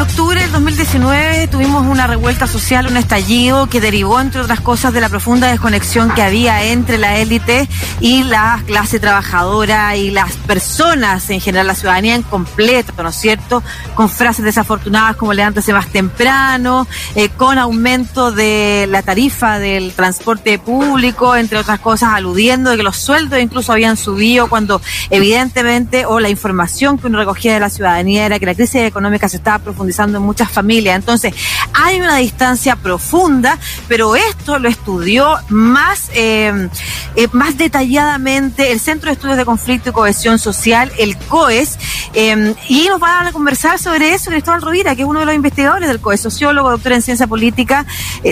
En 0.00 0.06
octubre 0.06 0.40
del 0.40 0.50
2019 0.50 1.48
tuvimos 1.48 1.86
una 1.86 2.06
revuelta 2.06 2.46
social, 2.46 2.86
un 2.86 2.96
estallido 2.96 3.66
que 3.66 3.82
derivó, 3.82 4.18
entre 4.18 4.40
otras 4.40 4.62
cosas, 4.62 4.94
de 4.94 5.00
la 5.02 5.10
profunda 5.10 5.48
desconexión 5.48 6.14
que 6.14 6.22
había 6.22 6.64
entre 6.64 6.96
la 6.96 7.18
élite 7.18 7.68
y 8.00 8.22
la 8.22 8.62
clase 8.66 8.98
trabajadora 8.98 9.94
y 9.96 10.10
las 10.10 10.32
personas 10.36 11.28
en 11.28 11.42
general, 11.42 11.66
la 11.66 11.74
ciudadanía 11.74 12.14
en 12.14 12.22
completo, 12.22 12.94
¿no 13.02 13.10
es 13.10 13.16
cierto? 13.16 13.62
Con 13.94 14.08
frases 14.08 14.42
desafortunadas 14.42 15.16
como 15.16 15.34
levántese 15.34 15.74
más 15.74 15.88
temprano, 15.88 16.86
eh, 17.14 17.28
con 17.28 17.58
aumento 17.58 18.32
de 18.32 18.86
la 18.88 19.02
tarifa 19.02 19.58
del 19.58 19.92
transporte 19.92 20.58
público, 20.58 21.36
entre 21.36 21.58
otras 21.58 21.78
cosas, 21.78 22.14
aludiendo 22.14 22.70
de 22.70 22.78
que 22.78 22.82
los 22.84 22.96
sueldos 22.96 23.38
incluso 23.38 23.70
habían 23.70 23.98
subido 23.98 24.48
cuando 24.48 24.80
evidentemente 25.10 26.06
o 26.06 26.20
la 26.20 26.30
información 26.30 26.96
que 26.96 27.08
uno 27.08 27.18
recogía 27.18 27.52
de 27.52 27.60
la 27.60 27.68
ciudadanía 27.68 28.24
era 28.24 28.38
que 28.38 28.46
la 28.46 28.54
crisis 28.54 28.76
económica 28.76 29.28
se 29.28 29.36
estaba 29.36 29.58
profundizando 29.58 29.89
en 29.98 30.22
muchas 30.22 30.50
familias. 30.50 30.96
Entonces, 30.96 31.34
hay 31.72 32.00
una 32.00 32.16
distancia 32.16 32.76
profunda, 32.76 33.58
pero 33.88 34.16
esto 34.16 34.58
lo 34.58 34.68
estudió 34.68 35.36
más, 35.48 36.10
eh, 36.14 36.68
eh, 37.16 37.28
más 37.32 37.56
detalladamente 37.56 38.72
el 38.72 38.80
Centro 38.80 39.08
de 39.08 39.14
Estudios 39.14 39.36
de 39.36 39.44
Conflicto 39.44 39.90
y 39.90 39.92
Cohesión 39.92 40.38
Social, 40.38 40.90
el 40.98 41.16
COES, 41.16 41.78
eh, 42.14 42.54
y 42.68 42.88
nos 42.88 43.00
van 43.00 43.26
a 43.26 43.32
conversar 43.32 43.78
sobre 43.78 44.14
eso 44.14 44.30
Cristóbal 44.30 44.62
Rovira, 44.62 44.94
que 44.94 45.02
es 45.02 45.08
uno 45.08 45.20
de 45.20 45.26
los 45.26 45.34
investigadores 45.34 45.88
del 45.88 46.00
COES, 46.00 46.20
sociólogo, 46.20 46.70
doctor 46.70 46.92
en 46.92 47.02
ciencia 47.02 47.26
política, 47.26 47.86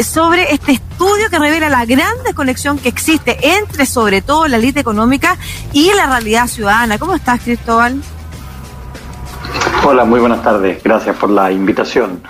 sobre 0.04 0.52
este 0.52 0.72
estudio 0.72 1.30
que 1.30 1.38
revela 1.38 1.68
la 1.68 1.84
gran 1.84 2.12
desconexión 2.24 2.78
que 2.78 2.88
existe 2.88 3.38
entre, 3.56 3.86
sobre 3.86 4.22
todo, 4.22 4.48
la 4.48 4.56
élite 4.56 4.80
económica 4.80 5.36
y 5.72 5.92
la 5.92 6.06
realidad 6.06 6.46
ciudadana. 6.46 6.98
¿Cómo 6.98 7.14
estás, 7.14 7.40
Cristóbal? 7.40 8.02
Hola, 9.90 10.04
muy 10.04 10.20
buenas 10.20 10.42
tardes. 10.42 10.82
Gracias 10.82 11.16
por 11.16 11.30
la 11.30 11.50
invitación. 11.50 12.20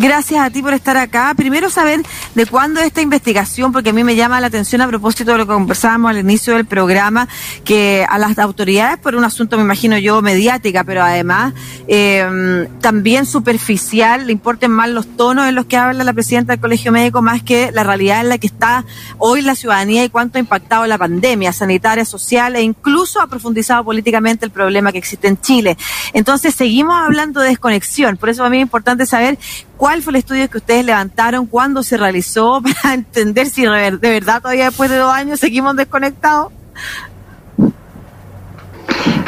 Gracias 0.00 0.40
a 0.40 0.48
ti 0.48 0.62
por 0.62 0.74
estar 0.74 0.96
acá. 0.96 1.34
Primero 1.36 1.70
saber 1.70 2.02
de 2.36 2.46
cuándo 2.46 2.80
esta 2.80 3.00
investigación, 3.02 3.72
porque 3.72 3.90
a 3.90 3.92
mí 3.92 4.04
me 4.04 4.14
llama 4.14 4.40
la 4.40 4.46
atención 4.46 4.80
a 4.80 4.86
propósito 4.86 5.32
de 5.32 5.38
lo 5.38 5.44
que 5.44 5.54
conversábamos 5.54 6.12
al 6.12 6.18
inicio 6.18 6.54
del 6.54 6.66
programa, 6.66 7.26
que 7.64 8.06
a 8.08 8.16
las 8.16 8.38
autoridades, 8.38 8.98
por 8.98 9.16
un 9.16 9.24
asunto, 9.24 9.56
me 9.56 9.64
imagino 9.64 9.98
yo, 9.98 10.22
mediática, 10.22 10.84
pero 10.84 11.02
además 11.02 11.52
eh, 11.88 12.68
también 12.80 13.26
superficial, 13.26 14.28
le 14.28 14.32
importen 14.32 14.70
más 14.70 14.88
los 14.88 15.16
tonos 15.16 15.48
en 15.48 15.56
los 15.56 15.66
que 15.66 15.76
habla 15.76 16.04
la 16.04 16.12
presidenta 16.12 16.52
del 16.52 16.60
Colegio 16.60 16.92
Médico, 16.92 17.20
más 17.20 17.42
que 17.42 17.72
la 17.72 17.82
realidad 17.82 18.20
en 18.20 18.28
la 18.28 18.38
que 18.38 18.46
está 18.46 18.84
hoy 19.18 19.42
la 19.42 19.56
ciudadanía 19.56 20.04
y 20.04 20.10
cuánto 20.10 20.38
ha 20.38 20.40
impactado 20.40 20.86
la 20.86 20.96
pandemia 20.96 21.52
sanitaria, 21.52 22.04
social 22.04 22.54
e 22.54 22.62
incluso 22.62 23.20
ha 23.20 23.26
profundizado 23.26 23.82
políticamente 23.82 24.44
el 24.44 24.52
problema 24.52 24.92
que 24.92 24.98
existe 24.98 25.26
en 25.26 25.40
Chile. 25.40 25.76
Entonces, 26.12 26.54
seguimos 26.54 26.94
hablando 26.94 27.40
de 27.40 27.48
desconexión. 27.48 28.16
Por 28.16 28.28
eso 28.28 28.44
a 28.44 28.48
mí 28.48 28.58
es 28.58 28.62
importante 28.62 29.04
saber 29.04 29.40
¿Cuál 29.78 30.02
fue 30.02 30.10
el 30.10 30.16
estudio 30.16 30.50
que 30.50 30.58
ustedes 30.58 30.84
levantaron? 30.84 31.46
¿Cuándo 31.46 31.84
se 31.84 31.96
realizó? 31.96 32.60
Para 32.82 32.94
entender 32.94 33.48
si 33.48 33.62
de 33.62 33.96
verdad 33.96 34.42
todavía 34.42 34.66
después 34.66 34.90
de 34.90 34.96
dos 34.96 35.12
años 35.12 35.40
seguimos 35.40 35.76
desconectados. 35.76 36.52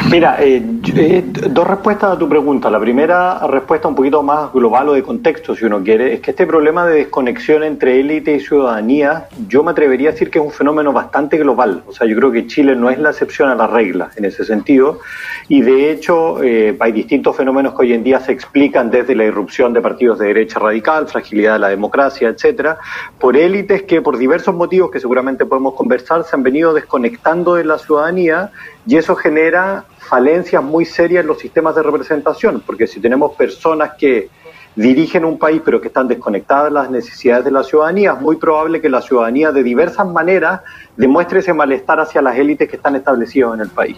Mira, 0.09 0.37
eh, 0.41 0.61
eh, 0.95 1.23
dos 1.25 1.67
respuestas 1.67 2.11
a 2.11 2.17
tu 2.17 2.27
pregunta. 2.27 2.69
La 2.69 2.79
primera 2.79 3.45
respuesta 3.47 3.87
un 3.87 3.95
poquito 3.95 4.23
más 4.23 4.51
global 4.51 4.89
o 4.89 4.93
de 4.93 5.03
contexto, 5.03 5.55
si 5.55 5.65
uno 5.65 5.81
quiere, 5.83 6.13
es 6.13 6.21
que 6.21 6.31
este 6.31 6.47
problema 6.47 6.85
de 6.85 6.95
desconexión 6.95 7.63
entre 7.63 7.99
élite 7.99 8.35
y 8.35 8.39
ciudadanía, 8.39 9.27
yo 9.47 9.63
me 9.63 9.71
atrevería 9.71 10.09
a 10.09 10.11
decir 10.13 10.29
que 10.29 10.39
es 10.39 10.45
un 10.45 10.51
fenómeno 10.51 10.91
bastante 10.91 11.37
global. 11.37 11.83
O 11.87 11.93
sea, 11.93 12.07
yo 12.07 12.15
creo 12.17 12.31
que 12.31 12.47
Chile 12.47 12.75
no 12.75 12.89
es 12.89 12.99
la 12.99 13.11
excepción 13.11 13.49
a 13.49 13.55
la 13.55 13.67
regla 13.67 14.09
en 14.15 14.25
ese 14.25 14.43
sentido. 14.43 14.99
Y 15.47 15.61
de 15.61 15.91
hecho, 15.91 16.43
eh, 16.43 16.75
hay 16.79 16.91
distintos 16.91 17.37
fenómenos 17.37 17.73
que 17.73 17.81
hoy 17.83 17.93
en 17.93 18.03
día 18.03 18.19
se 18.19 18.31
explican 18.31 18.89
desde 18.89 19.15
la 19.15 19.23
irrupción 19.25 19.71
de 19.71 19.81
partidos 19.81 20.19
de 20.19 20.27
derecha 20.27 20.59
radical, 20.59 21.07
fragilidad 21.07 21.53
de 21.53 21.59
la 21.59 21.69
democracia, 21.69 22.27
etcétera, 22.29 22.79
por 23.19 23.37
élites 23.37 23.83
que 23.83 24.01
por 24.01 24.17
diversos 24.17 24.55
motivos 24.55 24.91
que 24.91 24.99
seguramente 24.99 25.45
podemos 25.45 25.75
conversar 25.75 26.23
se 26.23 26.35
han 26.35 26.43
venido 26.43 26.73
desconectando 26.73 27.55
de 27.55 27.65
la 27.65 27.77
ciudadanía 27.77 28.51
y 28.85 28.97
eso 28.97 29.15
genera 29.15 29.85
falencias 29.97 30.63
muy 30.63 30.85
serias 30.85 31.21
en 31.21 31.27
los 31.27 31.39
sistemas 31.39 31.75
de 31.75 31.83
representación, 31.83 32.61
porque 32.65 32.87
si 32.87 32.99
tenemos 32.99 33.33
personas 33.35 33.91
que 33.97 34.29
dirigen 34.75 35.25
un 35.25 35.37
país 35.37 35.61
pero 35.63 35.81
que 35.81 35.87
están 35.89 36.07
desconectadas 36.07 36.65
de 36.65 36.71
las 36.71 36.89
necesidades 36.89 37.45
de 37.45 37.51
la 37.51 37.63
ciudadanía, 37.63 38.13
es 38.13 38.21
muy 38.21 38.37
probable 38.37 38.81
que 38.81 38.89
la 38.89 39.01
ciudadanía 39.01 39.51
de 39.51 39.63
diversas 39.63 40.07
maneras 40.07 40.61
demuestre 40.95 41.39
ese 41.39 41.53
malestar 41.53 41.99
hacia 41.99 42.21
las 42.21 42.37
élites 42.37 42.69
que 42.69 42.77
están 42.77 42.95
establecidas 42.95 43.53
en 43.53 43.61
el 43.61 43.69
país. 43.69 43.97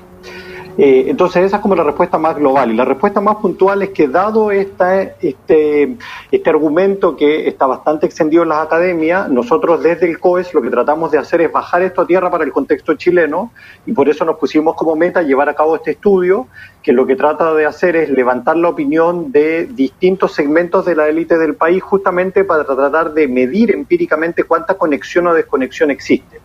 Eh, 0.77 1.05
entonces 1.07 1.45
esa 1.45 1.57
es 1.57 1.61
como 1.61 1.75
la 1.75 1.83
respuesta 1.83 2.17
más 2.17 2.35
global. 2.35 2.71
Y 2.71 2.75
la 2.75 2.85
respuesta 2.85 3.21
más 3.21 3.37
puntual 3.37 3.83
es 3.83 3.89
que 3.89 4.07
dado 4.07 4.51
esta, 4.51 5.01
este, 5.01 5.95
este 6.31 6.49
argumento 6.49 7.15
que 7.15 7.47
está 7.47 7.67
bastante 7.67 8.05
extendido 8.05 8.43
en 8.43 8.49
las 8.49 8.65
academias, 8.65 9.29
nosotros 9.29 9.83
desde 9.83 10.09
el 10.09 10.19
COES 10.19 10.53
lo 10.53 10.61
que 10.61 10.69
tratamos 10.69 11.11
de 11.11 11.17
hacer 11.17 11.41
es 11.41 11.51
bajar 11.51 11.81
esto 11.83 12.01
a 12.01 12.07
tierra 12.07 12.31
para 12.31 12.43
el 12.43 12.51
contexto 12.51 12.95
chileno 12.95 13.51
y 13.85 13.93
por 13.93 14.09
eso 14.09 14.25
nos 14.25 14.37
pusimos 14.37 14.75
como 14.75 14.95
meta 14.95 15.21
llevar 15.21 15.49
a 15.49 15.53
cabo 15.53 15.75
este 15.75 15.91
estudio 15.91 16.47
que 16.81 16.91
lo 16.91 17.05
que 17.05 17.15
trata 17.15 17.53
de 17.53 17.65
hacer 17.65 17.95
es 17.95 18.09
levantar 18.09 18.57
la 18.57 18.69
opinión 18.69 19.31
de 19.31 19.65
distintos 19.65 20.33
segmentos 20.33 20.85
de 20.85 20.95
la 20.95 21.07
élite 21.07 21.37
del 21.37 21.55
país 21.55 21.81
justamente 21.81 22.43
para 22.43 22.65
tratar 22.65 23.13
de 23.13 23.27
medir 23.27 23.71
empíricamente 23.71 24.43
cuánta 24.43 24.75
conexión 24.75 25.27
o 25.27 25.33
desconexión 25.33 25.91
existe. 25.91 26.42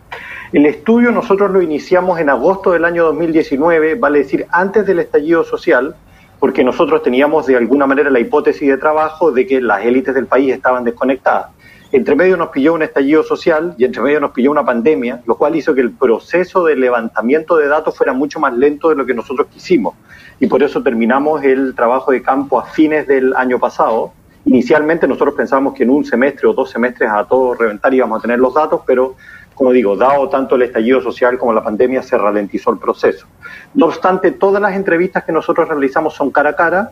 El 0.51 0.65
estudio 0.65 1.11
nosotros 1.11 1.51
lo 1.51 1.61
iniciamos 1.61 2.19
en 2.19 2.27
agosto 2.27 2.71
del 2.71 2.83
año 2.83 3.05
2019, 3.05 3.93
vale 3.93 4.19
decir, 4.19 4.47
antes 4.49 4.83
del 4.87 4.97
estallido 4.97 5.43
social, 5.43 5.95
porque 6.39 6.63
nosotros 6.63 7.03
teníamos 7.03 7.45
de 7.45 7.55
alguna 7.55 7.85
manera 7.85 8.09
la 8.09 8.19
hipótesis 8.19 8.67
de 8.67 8.77
trabajo 8.77 9.31
de 9.31 9.45
que 9.45 9.61
las 9.61 9.85
élites 9.85 10.15
del 10.15 10.25
país 10.25 10.51
estaban 10.51 10.83
desconectadas. 10.83 11.51
Entre 11.91 12.15
medio 12.15 12.35
nos 12.35 12.49
pilló 12.49 12.73
un 12.73 12.81
estallido 12.81 13.21
social 13.21 13.75
y 13.77 13.85
entre 13.85 14.01
medio 14.01 14.19
nos 14.19 14.31
pilló 14.31 14.49
una 14.49 14.65
pandemia, 14.65 15.21
lo 15.27 15.37
cual 15.37 15.55
hizo 15.55 15.75
que 15.75 15.81
el 15.81 15.91
proceso 15.91 16.63
de 16.63 16.75
levantamiento 16.75 17.55
de 17.55 17.67
datos 17.67 17.95
fuera 17.95 18.13
mucho 18.13 18.39
más 18.39 18.51
lento 18.57 18.89
de 18.89 18.95
lo 18.95 19.05
que 19.05 19.13
nosotros 19.13 19.49
quisimos. 19.53 19.93
Y 20.39 20.47
por 20.47 20.63
eso 20.63 20.81
terminamos 20.81 21.43
el 21.43 21.75
trabajo 21.75 22.11
de 22.11 22.23
campo 22.23 22.59
a 22.59 22.65
fines 22.65 23.05
del 23.05 23.35
año 23.35 23.59
pasado. 23.59 24.13
Inicialmente 24.45 25.07
nosotros 25.07 25.35
pensábamos 25.35 25.75
que 25.75 25.83
en 25.83 25.91
un 25.91 26.05
semestre 26.05 26.47
o 26.47 26.53
dos 26.53 26.71
semestres 26.71 27.07
a 27.07 27.23
todo 27.25 27.53
reventar 27.53 27.93
íbamos 27.93 28.17
a 28.17 28.21
tener 28.23 28.39
los 28.39 28.55
datos, 28.55 28.81
pero 28.85 29.15
como 29.59 29.73
digo, 29.73 29.97
dado 29.97 30.29
tanto 30.29 30.55
el 30.55 30.61
estallido 30.61 31.01
social 31.01 31.37
como 31.37 31.51
la 31.51 31.61
pandemia, 31.61 32.01
se 32.01 32.17
ralentizó 32.17 32.71
el 32.71 32.77
proceso. 32.77 33.27
No 33.73 33.87
obstante, 33.87 34.31
todas 34.31 34.61
las 34.61 34.73
entrevistas 34.73 35.25
que 35.25 35.33
nosotros 35.33 35.67
realizamos 35.67 36.13
son 36.13 36.31
cara 36.31 36.51
a 36.51 36.55
cara, 36.55 36.91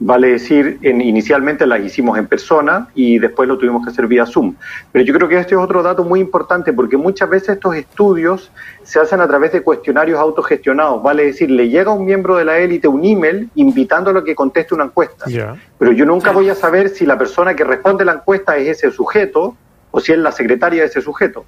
vale 0.00 0.32
decir, 0.32 0.80
en, 0.82 1.00
inicialmente 1.00 1.64
las 1.64 1.78
hicimos 1.78 2.18
en 2.18 2.26
persona 2.26 2.88
y 2.96 3.20
después 3.20 3.48
lo 3.48 3.56
tuvimos 3.56 3.84
que 3.84 3.92
hacer 3.92 4.08
vía 4.08 4.26
Zoom. 4.26 4.56
Pero 4.90 5.04
yo 5.04 5.14
creo 5.14 5.28
que 5.28 5.38
este 5.38 5.54
es 5.54 5.60
otro 5.60 5.80
dato 5.80 6.02
muy 6.02 6.18
importante 6.18 6.72
porque 6.72 6.96
muchas 6.96 7.30
veces 7.30 7.50
estos 7.50 7.76
estudios 7.76 8.50
se 8.82 8.98
hacen 8.98 9.20
a 9.20 9.28
través 9.28 9.52
de 9.52 9.62
cuestionarios 9.62 10.18
autogestionados, 10.18 11.00
vale 11.00 11.26
decir, 11.26 11.48
le 11.48 11.68
llega 11.68 11.92
a 11.92 11.94
un 11.94 12.04
miembro 12.04 12.34
de 12.34 12.44
la 12.44 12.58
élite 12.58 12.88
un 12.88 13.04
email 13.04 13.48
invitándolo 13.54 14.18
a 14.18 14.24
que 14.24 14.34
conteste 14.34 14.74
una 14.74 14.86
encuesta. 14.86 15.26
Pero 15.78 15.92
yo 15.92 16.04
nunca 16.04 16.32
voy 16.32 16.50
a 16.50 16.56
saber 16.56 16.88
si 16.88 17.06
la 17.06 17.16
persona 17.16 17.54
que 17.54 17.62
responde 17.62 18.04
la 18.04 18.14
encuesta 18.14 18.56
es 18.56 18.82
ese 18.82 18.90
sujeto 18.90 19.56
o 19.92 20.00
si 20.00 20.10
es 20.10 20.18
la 20.18 20.32
secretaria 20.32 20.80
de 20.80 20.88
ese 20.88 21.00
sujeto. 21.00 21.44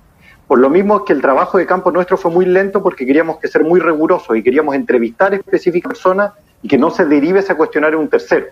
Por 0.50 0.58
lo 0.58 0.68
mismo 0.68 0.96
es 0.96 1.02
que 1.06 1.12
el 1.12 1.20
trabajo 1.20 1.58
de 1.58 1.64
campo 1.64 1.92
nuestro 1.92 2.16
fue 2.16 2.28
muy 2.28 2.44
lento 2.44 2.82
porque 2.82 3.06
queríamos 3.06 3.38
que 3.38 3.46
ser 3.46 3.62
muy 3.62 3.78
rigurosos 3.78 4.36
y 4.36 4.42
queríamos 4.42 4.74
entrevistar 4.74 5.32
específicas 5.32 5.92
personas 5.92 6.32
y 6.60 6.66
que 6.66 6.76
no 6.76 6.90
se 6.90 7.06
derive 7.06 7.38
ese 7.38 7.54
cuestionario 7.54 8.00
un 8.00 8.08
tercero. 8.08 8.46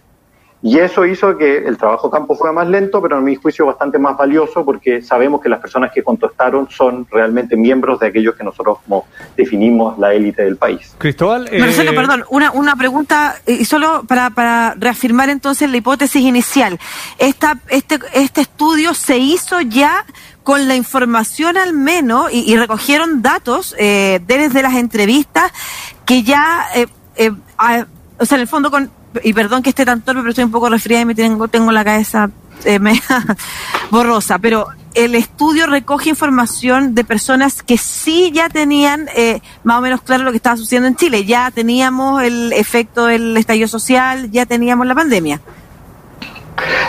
Y 0.62 0.78
eso 0.78 1.04
hizo 1.06 1.37
que 1.37 1.58
el 1.58 1.76
trabajo 1.76 2.06
de 2.06 2.12
campo 2.12 2.37
fuera 2.37 2.53
más 2.53 2.69
lento, 2.69 3.03
pero 3.03 3.16
a 3.16 3.20
mi 3.20 3.34
juicio 3.34 3.66
bastante 3.66 3.98
más 3.98 4.16
valioso 4.16 4.64
porque 4.64 5.03
sabemos 5.03 5.41
que 5.41 5.48
las 5.48 5.58
personas 5.58 5.91
que 5.92 6.04
contestaron 6.04 6.69
son 6.70 7.04
realmente 7.10 7.56
miembros 7.56 7.98
de 7.98 8.06
aquellos 8.06 8.37
que 8.37 8.44
nosotros 8.44 8.78
como 8.84 9.06
definimos 9.37 9.98
la 9.98 10.14
élite 10.14 10.44
del 10.44 10.56
país. 10.56 10.94
Cristóbal. 10.98 11.48
Eh... 11.50 11.58
Marcelo, 11.58 11.94
perdón, 11.97 12.25
una, 12.31 12.53
una 12.53 12.76
pregunta 12.76 13.37
y 13.44 13.64
solo 13.64 14.04
para, 14.06 14.31
para 14.31 14.75
reafirmar 14.78 15.31
entonces 15.31 15.69
la 15.69 15.76
hipótesis 15.76 16.22
inicial. 16.22 16.78
Esta, 17.19 17.58
este, 17.69 17.99
este 18.14 18.43
estudio 18.43 18.94
se 18.94 19.19
hizo 19.19 19.61
ya 19.61 20.05
con 20.48 20.66
la 20.66 20.76
información 20.76 21.58
al 21.58 21.74
menos, 21.74 22.32
y, 22.32 22.56
recogieron 22.56 23.20
datos 23.20 23.74
eh, 23.78 24.18
desde 24.26 24.62
las 24.62 24.76
entrevistas 24.76 25.52
que 26.06 26.22
ya, 26.22 26.64
eh, 26.74 26.86
eh, 27.16 27.32
o 28.18 28.24
sea, 28.24 28.36
en 28.36 28.40
el 28.40 28.48
fondo 28.48 28.70
con, 28.70 28.90
y 29.22 29.34
perdón 29.34 29.62
que 29.62 29.68
esté 29.68 29.84
tan 29.84 30.00
torpe, 30.00 30.22
pero 30.22 30.30
estoy 30.30 30.44
un 30.44 30.50
poco 30.50 30.70
resfriada 30.70 31.02
y 31.02 31.04
me 31.04 31.14
tengo, 31.14 31.48
tengo 31.48 31.70
la 31.70 31.84
cabeza 31.84 32.30
eh, 32.64 32.80
borrosa, 33.90 34.38
pero 34.38 34.68
el 34.94 35.14
estudio 35.16 35.66
recoge 35.66 36.08
información 36.08 36.94
de 36.94 37.04
personas 37.04 37.62
que 37.62 37.76
sí 37.76 38.30
ya 38.32 38.48
tenían 38.48 39.06
eh, 39.14 39.42
más 39.64 39.80
o 39.80 39.82
menos 39.82 40.00
claro 40.00 40.24
lo 40.24 40.30
que 40.30 40.38
estaba 40.38 40.56
sucediendo 40.56 40.88
en 40.88 40.96
Chile, 40.96 41.26
ya 41.26 41.50
teníamos 41.50 42.22
el 42.22 42.54
efecto 42.54 43.04
del 43.04 43.36
estallido 43.36 43.68
social, 43.68 44.30
ya 44.30 44.46
teníamos 44.46 44.86
la 44.86 44.94
pandemia. 44.94 45.42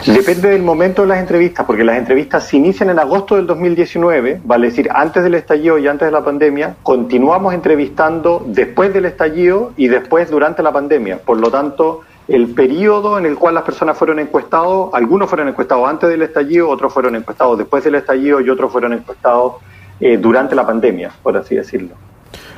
Depende 0.06 0.50
del 0.50 0.64
momento 0.64 1.02
de 1.02 1.10
las 1.10 1.20
entrevistas, 1.20 1.66
porque 1.66 1.84
las 1.84 1.98
entrevistas 1.98 2.46
se 2.46 2.56
inician 2.56 2.90
en 2.90 3.00
agosto 3.00 3.36
del 3.36 3.46
2019, 3.46 4.42
vale 4.46 4.68
decir, 4.68 4.90
antes 4.94 5.24
del 5.24 5.36
estallido 5.36 5.78
y 5.78 5.88
antes 5.88 6.08
de 6.08 6.12
la 6.12 6.24
pandemia, 6.24 6.78
continuamos 6.84 7.54
entrevistando 7.54 8.44
después 8.48 8.94
del 8.94 9.06
estallido 9.06 9.74
y 9.76 9.88
después 9.90 10.32
durante 10.32 10.64
la 10.64 10.72
pandemia. 10.72 11.18
Por 11.18 11.38
lo 11.40 11.52
tanto, 11.52 12.02
el 12.30 12.48
periodo 12.54 13.18
en 13.18 13.26
el 13.26 13.36
cual 13.38 13.56
las 13.56 13.64
personas 13.64 13.98
fueron 13.98 14.20
encuestados, 14.20 14.90
algunos 14.94 15.28
fueron 15.28 15.50
encuestados 15.50 15.88
antes 15.90 16.10
del 16.10 16.22
estallido, 16.22 16.70
otros 16.70 16.94
fueron 16.94 17.16
encuestados 17.16 17.58
después 17.58 17.84
del 17.84 17.96
estallido 17.96 18.40
y 18.40 18.50
otros 18.50 18.72
fueron 18.72 18.94
encuestados 18.94 19.56
eh, 20.00 20.18
durante 20.18 20.56
la 20.56 20.66
pandemia, 20.66 21.12
por 21.22 21.36
así 21.36 21.56
decirlo. 21.56 21.96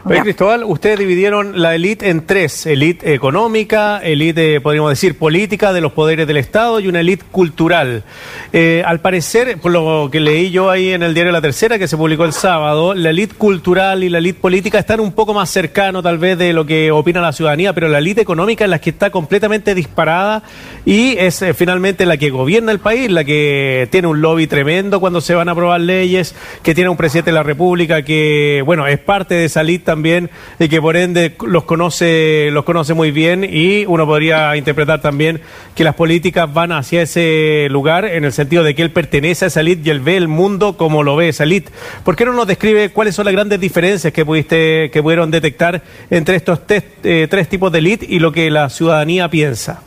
Oye, 0.03 0.21
Cristóbal, 0.21 0.63
ustedes 0.63 0.97
dividieron 0.97 1.61
la 1.61 1.75
élite 1.75 2.09
en 2.09 2.25
tres, 2.25 2.65
élite 2.65 3.13
económica, 3.13 3.99
élite, 3.99 4.59
podríamos 4.59 4.89
decir, 4.89 5.15
política 5.15 5.73
de 5.73 5.81
los 5.81 5.91
poderes 5.91 6.25
del 6.25 6.37
Estado 6.37 6.79
y 6.79 6.87
una 6.87 7.01
élite 7.01 7.23
cultural. 7.31 8.03
Eh, 8.51 8.81
al 8.83 8.99
parecer, 8.99 9.59
por 9.59 9.71
lo 9.71 10.09
que 10.11 10.19
leí 10.19 10.49
yo 10.49 10.71
ahí 10.71 10.91
en 10.91 11.03
el 11.03 11.13
diario 11.13 11.31
La 11.31 11.39
Tercera, 11.41 11.77
que 11.77 11.87
se 11.87 11.97
publicó 11.97 12.25
el 12.25 12.33
sábado, 12.33 12.95
la 12.95 13.11
élite 13.11 13.35
cultural 13.35 14.03
y 14.03 14.09
la 14.09 14.17
élite 14.17 14.39
política 14.39 14.79
están 14.79 15.01
un 15.01 15.11
poco 15.11 15.35
más 15.35 15.51
cercanos 15.51 16.01
tal 16.01 16.17
vez 16.17 16.35
de 16.35 16.51
lo 16.51 16.65
que 16.65 16.89
opina 16.89 17.21
la 17.21 17.31
ciudadanía, 17.31 17.73
pero 17.73 17.87
la 17.87 17.99
élite 17.99 18.21
económica 18.21 18.63
es 18.63 18.71
la 18.71 18.79
que 18.79 18.89
está 18.89 19.11
completamente 19.11 19.75
disparada 19.75 20.41
y 20.83 21.15
es 21.19 21.43
eh, 21.43 21.53
finalmente 21.53 22.07
la 22.07 22.17
que 22.17 22.31
gobierna 22.31 22.71
el 22.71 22.79
país, 22.79 23.11
la 23.11 23.23
que 23.23 23.87
tiene 23.91 24.07
un 24.07 24.19
lobby 24.19 24.47
tremendo 24.47 24.99
cuando 24.99 25.21
se 25.21 25.35
van 25.35 25.47
a 25.47 25.51
aprobar 25.51 25.79
leyes, 25.79 26.33
que 26.63 26.73
tiene 26.73 26.89
un 26.89 26.97
presidente 26.97 27.29
de 27.29 27.35
la 27.35 27.43
República 27.43 28.01
que, 28.01 28.63
bueno, 28.65 28.87
es 28.87 28.97
parte 28.97 29.35
de 29.35 29.45
esa 29.45 29.61
élite 29.61 29.90
también 29.91 30.29
y 30.57 30.69
que 30.69 30.79
por 30.79 30.95
ende 30.95 31.35
los 31.45 31.65
conoce, 31.65 32.49
los 32.51 32.63
conoce 32.63 32.93
muy 32.93 33.11
bien 33.11 33.43
y 33.43 33.85
uno 33.85 34.05
podría 34.05 34.55
interpretar 34.55 35.01
también 35.01 35.41
que 35.75 35.83
las 35.83 35.95
políticas 35.95 36.51
van 36.53 36.71
hacia 36.71 37.01
ese 37.01 37.67
lugar 37.69 38.05
en 38.05 38.23
el 38.23 38.31
sentido 38.31 38.63
de 38.63 38.73
que 38.73 38.83
él 38.83 38.91
pertenece 38.91 39.45
a 39.45 39.47
esa 39.49 39.59
elite 39.59 39.81
y 39.85 39.89
él 39.89 39.99
ve 39.99 40.15
el 40.15 40.29
mundo 40.29 40.77
como 40.77 41.03
lo 41.03 41.17
ve 41.17 41.27
esa 41.27 41.43
elite. 41.43 41.71
¿Por 42.05 42.15
qué 42.15 42.23
no 42.25 42.31
nos 42.31 42.47
describe 42.47 42.89
cuáles 42.89 43.15
son 43.15 43.25
las 43.25 43.33
grandes 43.33 43.59
diferencias 43.59 44.13
que 44.13 44.25
pudiste, 44.25 44.89
que 44.91 45.03
pudieron 45.03 45.29
detectar 45.29 45.83
entre 46.09 46.37
estos 46.37 46.61
eh, 46.69 47.27
tres 47.29 47.49
tipos 47.49 47.69
de 47.71 47.79
elite 47.79 48.05
y 48.07 48.19
lo 48.19 48.31
que 48.31 48.49
la 48.49 48.69
ciudadanía 48.69 49.29
piensa? 49.29 49.81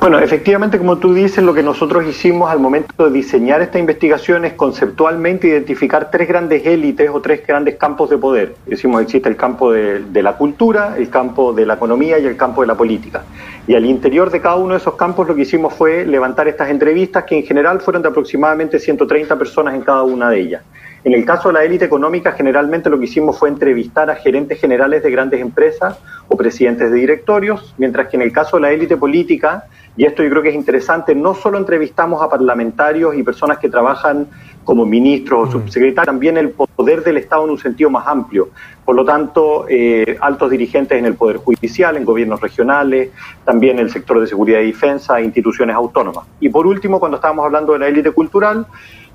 Bueno, 0.00 0.18
efectivamente, 0.18 0.78
como 0.78 0.96
tú 0.96 1.12
dices, 1.12 1.44
lo 1.44 1.52
que 1.52 1.62
nosotros 1.62 2.06
hicimos 2.06 2.50
al 2.50 2.58
momento 2.58 3.04
de 3.04 3.10
diseñar 3.10 3.60
esta 3.60 3.78
investigación 3.78 4.46
es 4.46 4.54
conceptualmente 4.54 5.48
identificar 5.48 6.10
tres 6.10 6.26
grandes 6.26 6.64
élites 6.64 7.10
o 7.12 7.20
tres 7.20 7.46
grandes 7.46 7.76
campos 7.76 8.08
de 8.08 8.16
poder. 8.16 8.54
Decimos, 8.64 9.02
existe 9.02 9.28
el 9.28 9.36
campo 9.36 9.72
de, 9.72 10.22
la 10.22 10.38
cultura, 10.38 10.94
el 10.96 11.10
campo 11.10 11.52
de 11.52 11.66
la 11.66 11.74
economía 11.74 12.18
y 12.18 12.24
el 12.24 12.38
campo 12.38 12.62
de 12.62 12.68
la 12.68 12.76
política. 12.76 13.24
Y 13.66 13.74
al 13.74 13.84
interior 13.84 14.30
de 14.30 14.40
cada 14.40 14.56
uno 14.56 14.72
de 14.72 14.78
esos 14.78 14.94
campos 14.94 15.28
lo 15.28 15.34
que 15.34 15.42
hicimos 15.42 15.74
fue 15.74 16.06
levantar 16.06 16.48
estas 16.48 16.70
entrevistas 16.70 17.24
que 17.24 17.36
en 17.36 17.44
general 17.44 17.82
fueron 17.82 18.00
de 18.00 18.08
aproximadamente 18.08 18.78
130 18.78 19.36
personas 19.36 19.74
en 19.74 19.82
cada 19.82 20.02
una 20.04 20.30
de 20.30 20.40
ellas. 20.40 20.62
En 21.02 21.14
el 21.14 21.24
caso 21.24 21.48
de 21.48 21.54
la 21.54 21.64
élite 21.64 21.86
económica, 21.86 22.32
generalmente 22.32 22.90
lo 22.90 22.98
que 22.98 23.06
hicimos 23.06 23.38
fue 23.38 23.48
entrevistar 23.48 24.10
a 24.10 24.16
gerentes 24.16 24.60
generales 24.60 25.02
de 25.02 25.10
grandes 25.10 25.40
empresas 25.40 25.98
o 26.28 26.36
presidentes 26.36 26.90
de 26.90 26.96
directorios, 26.98 27.74
mientras 27.78 28.08
que 28.08 28.16
en 28.16 28.22
el 28.22 28.32
caso 28.32 28.56
de 28.56 28.62
la 28.62 28.70
élite 28.70 28.98
política, 28.98 29.64
y 29.96 30.04
esto 30.04 30.22
yo 30.22 30.30
creo 30.30 30.42
que 30.42 30.50
es 30.50 30.54
interesante, 30.54 31.14
no 31.14 31.34
solo 31.34 31.58
entrevistamos 31.58 32.22
a 32.22 32.28
parlamentarios 32.28 33.16
y 33.16 33.22
personas 33.22 33.58
que 33.58 33.68
trabajan 33.68 34.28
como 34.62 34.84
ministros 34.84 35.40
o 35.40 35.46
mm. 35.46 35.52
subsecretarios, 35.52 36.06
también 36.06 36.36
el 36.36 36.50
poder 36.50 37.02
del 37.02 37.16
Estado 37.16 37.44
en 37.44 37.50
un 37.50 37.58
sentido 37.58 37.90
más 37.90 38.06
amplio. 38.06 38.50
Por 38.84 38.94
lo 38.94 39.04
tanto, 39.04 39.66
eh, 39.68 40.18
altos 40.20 40.50
dirigentes 40.50 40.98
en 40.98 41.06
el 41.06 41.14
Poder 41.14 41.38
Judicial, 41.38 41.96
en 41.96 42.04
gobiernos 42.04 42.40
regionales, 42.40 43.10
también 43.44 43.78
en 43.78 43.86
el 43.86 43.90
sector 43.90 44.20
de 44.20 44.26
seguridad 44.26 44.60
y 44.60 44.66
defensa, 44.66 45.20
instituciones 45.20 45.74
autónomas. 45.74 46.26
Y 46.40 46.48
por 46.50 46.66
último, 46.66 47.00
cuando 47.00 47.16
estábamos 47.16 47.46
hablando 47.46 47.72
de 47.72 47.78
la 47.78 47.88
élite 47.88 48.10
cultural, 48.10 48.66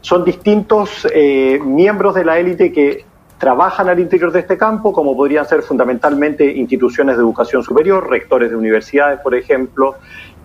son 0.05 0.23
distintos 0.23 1.07
eh, 1.11 1.59
miembros 1.65 2.13
de 2.13 2.23
la 2.23 2.37
élite 2.37 2.71
que 2.71 3.05
trabajan 3.39 3.89
al 3.89 3.99
interior 3.99 4.31
de 4.31 4.41
este 4.41 4.55
campo, 4.55 4.93
como 4.93 5.17
podrían 5.17 5.47
ser 5.47 5.63
fundamentalmente 5.63 6.45
instituciones 6.45 7.17
de 7.17 7.23
educación 7.23 7.63
superior, 7.63 8.07
rectores 8.07 8.51
de 8.51 8.55
universidades, 8.55 9.19
por 9.21 9.33
ejemplo, 9.33 9.95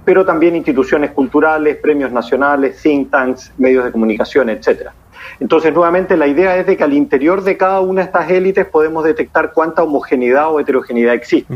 pero 0.03 0.25
también 0.25 0.57
instituciones 0.57 1.11
culturales, 1.11 1.77
premios 1.77 2.11
nacionales, 2.11 2.81
think 2.81 3.11
tanks, 3.11 3.53
medios 3.59 3.85
de 3.85 3.93
comunicación, 3.93 4.49
etcétera. 4.49 4.95
Entonces, 5.41 5.75
nuevamente, 5.75 6.17
la 6.17 6.27
idea 6.27 6.57
es 6.57 6.67
de 6.67 6.79
que 6.79 6.85
al 6.85 6.95
interior 6.95 7.45
de 7.45 7.59
cada 7.59 7.83
una 7.83 8.01
de 8.01 8.07
estas 8.07 8.31
élites 8.31 8.65
podemos 8.65 9.05
detectar 9.05 9.53
cuánta 9.53 9.83
homogeneidad 9.83 10.51
o 10.51 10.59
heterogeneidad 10.59 11.13
existe. 11.13 11.55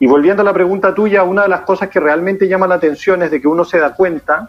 Y 0.00 0.06
volviendo 0.06 0.40
a 0.40 0.44
la 0.46 0.54
pregunta 0.54 0.94
tuya, 0.94 1.22
una 1.22 1.42
de 1.42 1.50
las 1.50 1.60
cosas 1.60 1.90
que 1.90 2.00
realmente 2.00 2.48
llama 2.48 2.66
la 2.66 2.76
atención 2.76 3.22
es 3.22 3.30
de 3.30 3.42
que 3.42 3.46
uno 3.46 3.66
se 3.66 3.78
da 3.78 3.94
cuenta 3.94 4.48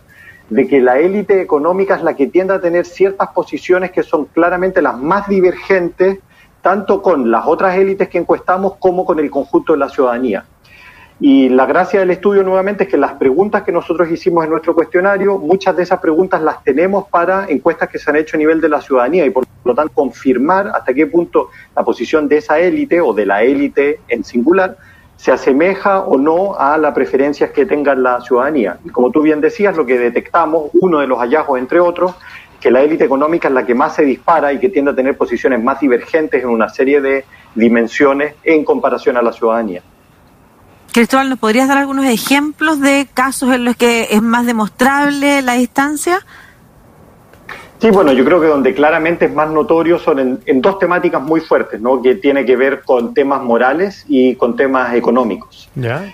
de 0.50 0.68
que 0.68 0.82
la 0.82 1.00
élite 1.00 1.42
económica 1.42 1.96
es 1.96 2.04
la 2.04 2.16
que 2.16 2.28
tiende 2.28 2.54
a 2.54 2.62
tener 2.62 2.86
ciertas 2.86 3.30
posiciones 3.30 3.92
que 3.92 4.04
son 4.04 4.26
claramente 4.26 4.82
las 4.82 4.98
más 4.98 5.28
divergentes, 5.28 6.20
tanto 6.62 7.02
con 7.02 7.32
las 7.32 7.46
otras 7.46 7.76
élites 7.78 8.10
que 8.10 8.18
encuestamos 8.18 8.76
como 8.78 9.06
con 9.06 9.20
el 9.20 9.30
conjunto 9.30 9.74
de 9.74 9.80
la 9.80 9.90
ciudadanía. 9.90 10.46
Y 11.20 11.48
la 11.50 11.66
gracia 11.66 12.02
del 12.02 12.12
estudio 12.12 12.44
nuevamente 12.44 12.84
es 12.84 12.90
que 12.90 12.98
las 12.98 13.14
preguntas 13.14 13.64
que 13.64 13.72
nosotros 13.72 14.10
hicimos 14.12 14.44
en 14.44 14.52
nuestro 14.52 14.74
cuestionario, 14.74 15.38
muchas 15.38 15.76
de 15.76 15.84
esas 15.84 16.00
preguntas 16.00 16.42
las 16.42 16.64
tenemos 16.64 17.08
para 17.08 17.46
encuestas 17.48 17.90
que 17.90 18.00
se 18.00 18.10
han 18.10 18.18
hecho 18.18 18.36
a 18.36 18.40
nivel 18.40 18.60
de 18.60 18.68
la 18.68 18.82
ciudadanía 18.82 19.26
y 19.26 19.30
por 19.30 19.46
lo 19.64 19.76
tanto 19.76 19.94
confirmar 19.94 20.68
hasta 20.68 20.94
qué 20.94 21.08
punto 21.08 21.50
la 21.76 21.84
posición 21.84 22.28
de 22.28 22.38
esa 22.38 22.60
élite 22.60 23.00
o 23.00 23.14
de 23.14 23.26
la 23.26 23.44
élite 23.44 24.00
en 24.08 24.24
singular 24.24 24.76
se 25.24 25.32
asemeja 25.32 26.02
o 26.02 26.18
no 26.18 26.60
a 26.60 26.78
las 26.78 26.94
preferencias 26.94 27.52
que 27.52 27.66
tenga 27.66 27.96
la 27.96 28.20
ciudadanía. 28.20 28.78
Y 28.84 28.90
como 28.90 29.10
tú 29.10 29.22
bien 29.22 29.40
decías, 29.40 29.74
lo 29.78 29.86
que 29.86 29.98
detectamos, 29.98 30.70
uno 30.82 31.00
de 31.00 31.08
los 31.08 31.18
hallazgos 31.18 31.60
entre 31.60 31.80
otros, 31.80 32.14
que 32.60 32.70
la 32.70 32.82
élite 32.82 33.06
económica 33.06 33.48
es 33.48 33.54
la 33.54 33.66
que 33.66 33.74
más 33.74 33.96
se 33.96 34.04
dispara 34.04 34.52
y 34.52 34.60
que 34.60 34.68
tiende 34.68 34.92
a 34.92 34.96
tener 34.96 35.16
posiciones 35.16 35.64
más 35.64 35.80
divergentes 35.80 36.44
en 36.44 36.50
una 36.50 36.68
serie 36.68 37.00
de 37.00 37.24
dimensiones 37.56 38.36
en 38.44 38.66
comparación 38.66 39.16
a 39.16 39.22
la 39.22 39.32
ciudadanía. 39.32 39.82
Cristóbal, 40.92 41.30
¿nos 41.30 41.40
podrías 41.40 41.70
dar 41.70 41.78
algunos 41.78 42.04
ejemplos 42.04 42.82
de 42.82 43.08
casos 43.14 43.54
en 43.54 43.64
los 43.64 43.78
que 43.78 44.10
es 44.12 44.22
más 44.22 44.46
demostrable 44.46 45.42
la 45.42 45.54
distancia? 45.54 46.20
Sí, 47.84 47.92
bueno, 47.92 48.14
yo 48.14 48.24
creo 48.24 48.40
que 48.40 48.48
donde 48.48 48.74
claramente 48.74 49.26
es 49.26 49.34
más 49.34 49.50
notorio 49.52 50.00
son 50.00 50.40
en, 50.46 50.62
dos 50.62 50.80
temáticas 50.80 51.22
muy 51.22 51.42
fuertes, 51.42 51.82
¿no? 51.82 52.02
Que 52.02 52.16
tiene 52.16 52.46
que 52.46 52.56
ver 52.56 52.84
con 52.84 53.14
temas 53.14 53.42
morales 53.44 54.06
y 54.08 54.36
con 54.36 54.56
temas 54.56 54.94
económicos. 54.94 55.70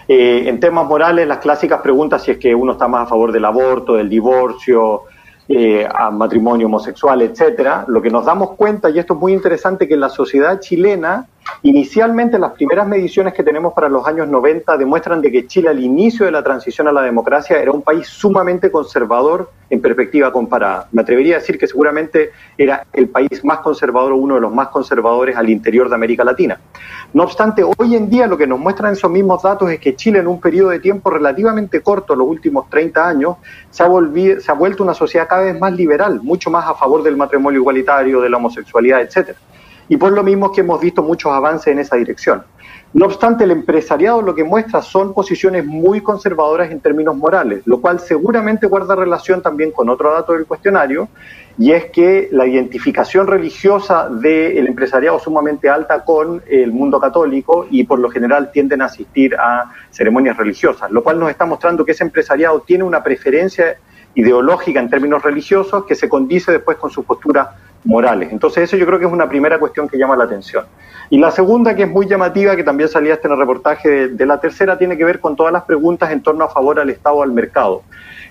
Eh, 0.07 0.45
en 0.47 0.59
temas 0.59 0.87
morales, 0.87 1.27
las 1.27 1.37
clásicas 1.37 1.79
preguntas 1.81 2.23
si 2.23 2.31
es 2.31 2.39
que 2.39 2.55
uno 2.55 2.71
está 2.71 2.87
más 2.87 3.03
a 3.03 3.05
favor 3.05 3.31
del 3.31 3.45
aborto, 3.45 3.93
del 3.93 4.09
divorcio, 4.09 5.03
eh, 5.47 5.87
a 5.87 6.09
matrimonio 6.09 6.65
homosexual, 6.65 7.21
etcétera. 7.21 7.85
Lo 7.87 8.01
que 8.01 8.09
nos 8.09 8.25
damos 8.25 8.55
cuenta, 8.55 8.89
y 8.89 8.97
esto 8.97 9.13
es 9.13 9.19
muy 9.19 9.33
interesante, 9.33 9.87
que 9.87 9.93
en 9.93 9.99
la 9.99 10.09
sociedad 10.09 10.59
chilena 10.59 11.27
Inicialmente 11.63 12.39
las 12.39 12.53
primeras 12.53 12.87
mediciones 12.87 13.33
que 13.33 13.43
tenemos 13.43 13.73
para 13.73 13.89
los 13.89 14.07
años 14.07 14.27
90 14.27 14.77
demuestran 14.77 15.21
de 15.21 15.31
que 15.31 15.45
Chile 15.45 15.69
al 15.69 15.79
inicio 15.79 16.25
de 16.25 16.31
la 16.31 16.43
transición 16.43 16.87
a 16.87 16.91
la 16.91 17.01
democracia 17.01 17.61
era 17.61 17.71
un 17.71 17.81
país 17.81 18.07
sumamente 18.07 18.71
conservador 18.71 19.51
en 19.69 19.81
perspectiva 19.81 20.31
comparada. 20.31 20.87
Me 20.91 21.01
atrevería 21.01 21.35
a 21.35 21.39
decir 21.39 21.59
que 21.59 21.67
seguramente 21.67 22.31
era 22.57 22.85
el 22.93 23.09
país 23.09 23.43
más 23.43 23.59
conservador 23.59 24.13
o 24.13 24.17
uno 24.17 24.35
de 24.35 24.41
los 24.41 24.53
más 24.53 24.69
conservadores 24.69 25.35
al 25.35 25.49
interior 25.49 25.89
de 25.89 25.95
América 25.95 26.23
Latina. 26.23 26.59
No 27.13 27.23
obstante, 27.23 27.63
hoy 27.63 27.95
en 27.95 28.09
día 28.09 28.25
lo 28.27 28.37
que 28.37 28.47
nos 28.47 28.59
muestran 28.59 28.93
esos 28.93 29.11
mismos 29.11 29.43
datos 29.43 29.69
es 29.69 29.79
que 29.79 29.95
Chile 29.95 30.19
en 30.19 30.27
un 30.27 30.39
periodo 30.39 30.69
de 30.69 30.79
tiempo 30.79 31.09
relativamente 31.09 31.81
corto, 31.81 32.15
los 32.15 32.27
últimos 32.27 32.69
30 32.69 33.07
años, 33.07 33.35
se 33.69 33.83
ha, 33.83 33.87
se 34.39 34.51
ha 34.51 34.53
vuelto 34.53 34.83
una 34.83 34.93
sociedad 34.93 35.27
cada 35.27 35.43
vez 35.43 35.59
más 35.59 35.73
liberal, 35.73 36.21
mucho 36.23 36.49
más 36.49 36.65
a 36.67 36.73
favor 36.73 37.03
del 37.03 37.17
matrimonio 37.17 37.59
igualitario, 37.59 38.21
de 38.21 38.29
la 38.29 38.37
homosexualidad, 38.37 39.01
etcétera 39.01 39.37
y 39.89 39.97
por 39.97 40.13
lo 40.13 40.23
mismo 40.23 40.51
que 40.51 40.61
hemos 40.61 40.79
visto 40.79 41.03
muchos 41.03 41.31
avances 41.31 41.67
en 41.67 41.79
esa 41.79 41.97
dirección. 41.97 42.43
No 42.91 43.05
obstante, 43.05 43.43
el 43.43 43.51
empresariado 43.51 44.21
lo 44.21 44.33
que 44.33 44.43
muestra 44.43 44.81
son 44.81 45.13
posiciones 45.13 45.63
muy 45.63 46.01
conservadoras 46.01 46.71
en 46.71 46.79
términos 46.79 47.15
morales, 47.15 47.61
lo 47.65 47.81
cual 47.81 47.99
seguramente 47.99 48.65
guarda 48.65 48.95
relación 48.95 49.43
también 49.43 49.71
con 49.71 49.89
otro 49.89 50.11
dato 50.11 50.33
del 50.33 50.47
cuestionario, 50.47 51.07
y 51.57 51.71
es 51.71 51.85
que 51.91 52.29
la 52.31 52.47
identificación 52.47 53.27
religiosa 53.27 54.09
del 54.09 54.65
empresariado 54.65 55.17
es 55.17 55.23
sumamente 55.23 55.69
alta 55.69 56.03
con 56.03 56.41
el 56.49 56.71
mundo 56.71 56.99
católico 56.99 57.67
y 57.69 57.83
por 57.83 57.99
lo 57.99 58.09
general 58.09 58.49
tienden 58.51 58.81
a 58.81 58.85
asistir 58.85 59.35
a 59.35 59.71
ceremonias 59.91 60.37
religiosas, 60.37 60.89
lo 60.89 61.03
cual 61.03 61.19
nos 61.19 61.29
está 61.29 61.45
mostrando 61.45 61.85
que 61.85 61.91
ese 61.91 62.03
empresariado 62.03 62.61
tiene 62.61 62.85
una 62.85 63.03
preferencia 63.03 63.77
ideológica 64.15 64.79
en 64.79 64.89
términos 64.89 65.21
religiosos 65.21 65.85
que 65.85 65.95
se 65.95 66.09
condice 66.09 66.51
después 66.51 66.77
con 66.77 66.89
su 66.89 67.03
postura 67.03 67.55
morales. 67.85 68.31
Entonces 68.31 68.63
eso 68.63 68.77
yo 68.77 68.85
creo 68.85 68.99
que 68.99 69.05
es 69.05 69.11
una 69.11 69.29
primera 69.29 69.59
cuestión 69.59 69.87
que 69.87 69.97
llama 69.97 70.15
la 70.15 70.25
atención. 70.25 70.65
Y 71.09 71.17
la 71.17 71.31
segunda, 71.31 71.75
que 71.75 71.83
es 71.83 71.89
muy 71.89 72.07
llamativa, 72.07 72.55
que 72.55 72.63
también 72.63 72.89
salía 72.89 73.13
este 73.13 73.27
en 73.27 73.33
el 73.33 73.39
reportaje 73.39 74.09
de, 74.09 74.25
la 74.25 74.39
tercera, 74.39 74.77
tiene 74.77 74.97
que 74.97 75.05
ver 75.05 75.19
con 75.19 75.35
todas 75.35 75.51
las 75.51 75.63
preguntas 75.63 76.11
en 76.11 76.21
torno 76.21 76.45
a 76.45 76.49
favor 76.49 76.79
al 76.79 76.89
Estado 76.89 77.23
al 77.23 77.31
mercado. 77.31 77.83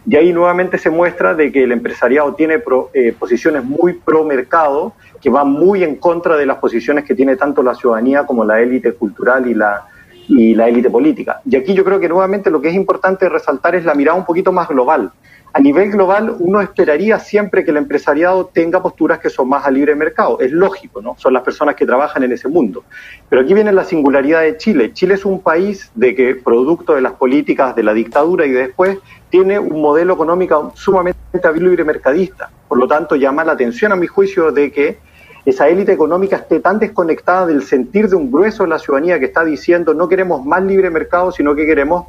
Y 0.07 0.17
ahí 0.17 0.33
nuevamente 0.33 0.79
se 0.79 0.91
muestra 0.91 1.35
de 1.35 1.51
que 1.51 1.65
el 1.65 1.73
empresariado 1.73 2.35
tiene 2.35 2.63
eh, 2.95 3.13
posiciones 3.19 3.65
muy 3.65 3.95
pro 3.95 4.25
mercado, 4.25 4.93
que 5.21 5.29
van 5.29 5.51
muy 5.51 5.83
en 5.83 5.97
contra 5.97 6.37
de 6.37 6.47
las 6.47 6.59
posiciones 6.59 7.05
que 7.05 7.15
tiene 7.15 7.37
tanto 7.37 7.63
la 7.63 7.75
ciudadanía 7.75 8.25
como 8.25 8.45
la 8.45 8.61
élite 8.61 8.93
cultural 8.93 9.49
y 9.49 9.55
la, 9.55 9.87
y 10.29 10.55
la 10.55 10.69
élite 10.69 10.91
política. 10.91 11.41
Y 11.49 11.57
aquí 11.57 11.75
yo 11.75 11.85
creo 11.85 11.99
que 11.99 12.09
nuevamente 12.09 12.51
lo 12.51 12.61
que 12.61 12.69
es 12.69 12.75
importante 12.75 13.29
resaltar 13.29 13.75
es 13.75 13.85
la 13.85 13.95
mirada 13.95 14.17
un 14.17 14.25
poquito 14.25 14.53
más 14.53 14.69
global. 14.69 15.11
A 15.55 15.61
nivel 15.61 15.91
global, 15.91 16.37
uno 16.39 16.61
esperaría 16.61 17.19
siempre 17.19 17.65
que 17.65 17.71
el 17.71 17.79
empresariado 17.79 18.47
tenga 18.47 18.83
posturas 18.83 19.19
que 19.19 19.31
son 19.31 19.49
más 19.49 19.67
a 19.67 19.71
libre 19.71 19.95
mercado. 19.95 20.39
Es 20.41 20.53
lógico, 20.53 21.01
¿no? 21.01 21.17
Son 21.19 21.33
las 21.33 21.43
personas 21.43 21.75
que 21.75 21.87
trabajan 21.87 22.23
en 22.23 22.33
ese 22.33 22.49
mundo. 22.49 22.85
Pero 23.31 23.43
aquí 23.43 23.55
viene 23.55 23.73
la 23.73 23.85
singularidad 23.85 24.43
de 24.43 24.59
Chile. 24.59 24.93
Chile 24.93 25.15
es 25.15 25.25
un 25.25 25.41
país 25.41 25.91
de 25.95 26.15
que, 26.15 26.35
producto 26.35 26.95
de 26.95 27.01
las 27.01 27.13
políticas 27.15 27.75
de 27.75 27.83
la 27.83 27.95
dictadura 27.95 28.45
y 28.45 28.51
después, 28.51 28.99
tiene 29.31 29.59
un 29.59 29.81
modelo 29.81 30.15
económico 30.15 30.73
sumamente 30.75 31.19
libre 31.57 31.83
mercadista. 31.83 32.51
Por 32.69 32.79
lo 32.79 32.87
tanto, 32.87 33.17
llama 33.17 33.43
la 33.43 33.53
atención, 33.53 33.91
a 33.93 33.97
mi 33.97 34.07
juicio, 34.07 34.53
de 34.53 34.71
que 34.71 34.99
esa 35.49 35.67
élite 35.69 35.93
económica 35.93 36.37
esté 36.37 36.61
tan 36.61 36.79
desconectada 36.79 37.47
del 37.47 37.63
sentir 37.63 38.09
de 38.09 38.17
un 38.17 38.31
grueso 38.31 38.65
de 38.65 38.69
la 38.69 38.79
ciudadanía 38.79 39.19
que 39.19 39.25
está 39.25 39.45
diciendo 39.45 39.95
no 39.95 40.09
queremos 40.09 40.45
más 40.45 40.63
libre 40.63 40.91
mercado, 40.91 41.33
sino 41.33 41.55
que 41.55 41.65
queremos 41.65 42.07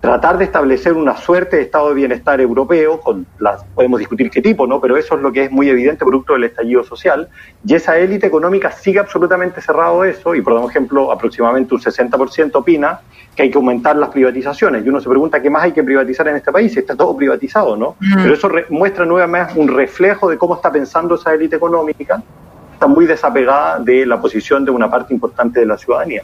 tratar 0.00 0.38
de 0.38 0.44
establecer 0.46 0.94
una 0.94 1.16
suerte 1.16 1.56
de 1.56 1.62
estado 1.62 1.90
de 1.90 1.94
bienestar 1.94 2.40
europeo, 2.40 3.00
con 3.00 3.26
las, 3.38 3.62
podemos 3.74 3.98
discutir 3.98 4.30
qué 4.30 4.40
tipo, 4.40 4.66
¿no? 4.66 4.80
pero 4.80 4.96
eso 4.96 5.14
es 5.14 5.20
lo 5.20 5.30
que 5.30 5.44
es 5.44 5.50
muy 5.52 5.68
evidente 5.68 6.04
producto 6.04 6.32
del 6.32 6.44
estallido 6.44 6.82
social, 6.82 7.28
y 7.64 7.74
esa 7.74 7.98
élite 7.98 8.26
económica 8.26 8.72
sigue 8.72 8.98
absolutamente 8.98 9.60
cerrado 9.60 10.02
eso, 10.04 10.34
y 10.34 10.40
por 10.40 10.68
ejemplo, 10.68 11.12
aproximadamente 11.12 11.74
un 11.74 11.80
60% 11.82 12.56
opina 12.56 13.00
que 13.36 13.42
hay 13.42 13.50
que 13.50 13.58
aumentar 13.58 13.94
las 13.94 14.08
privatizaciones, 14.08 14.84
y 14.84 14.88
uno 14.88 15.00
se 15.00 15.08
pregunta 15.08 15.40
qué 15.42 15.50
más 15.50 15.64
hay 15.64 15.72
que 15.72 15.84
privatizar 15.84 16.26
en 16.28 16.36
este 16.36 16.50
país, 16.50 16.74
está 16.74 16.96
todo 16.96 17.14
privatizado, 17.14 17.76
¿no? 17.76 17.96
Pero 18.00 18.32
eso 18.32 18.50
muestra 18.70 19.04
nuevamente 19.04 19.52
un 19.60 19.68
reflejo 19.68 20.30
de 20.30 20.38
cómo 20.38 20.56
está 20.56 20.72
pensando 20.72 21.16
esa 21.16 21.34
élite 21.34 21.56
económica, 21.56 22.22
está 22.80 22.86
muy 22.86 23.04
desapegada 23.04 23.78
de 23.78 24.06
la 24.06 24.18
posición 24.18 24.64
de 24.64 24.70
una 24.70 24.90
parte 24.90 25.12
importante 25.12 25.60
de 25.60 25.66
la 25.66 25.76
ciudadanía. 25.76 26.22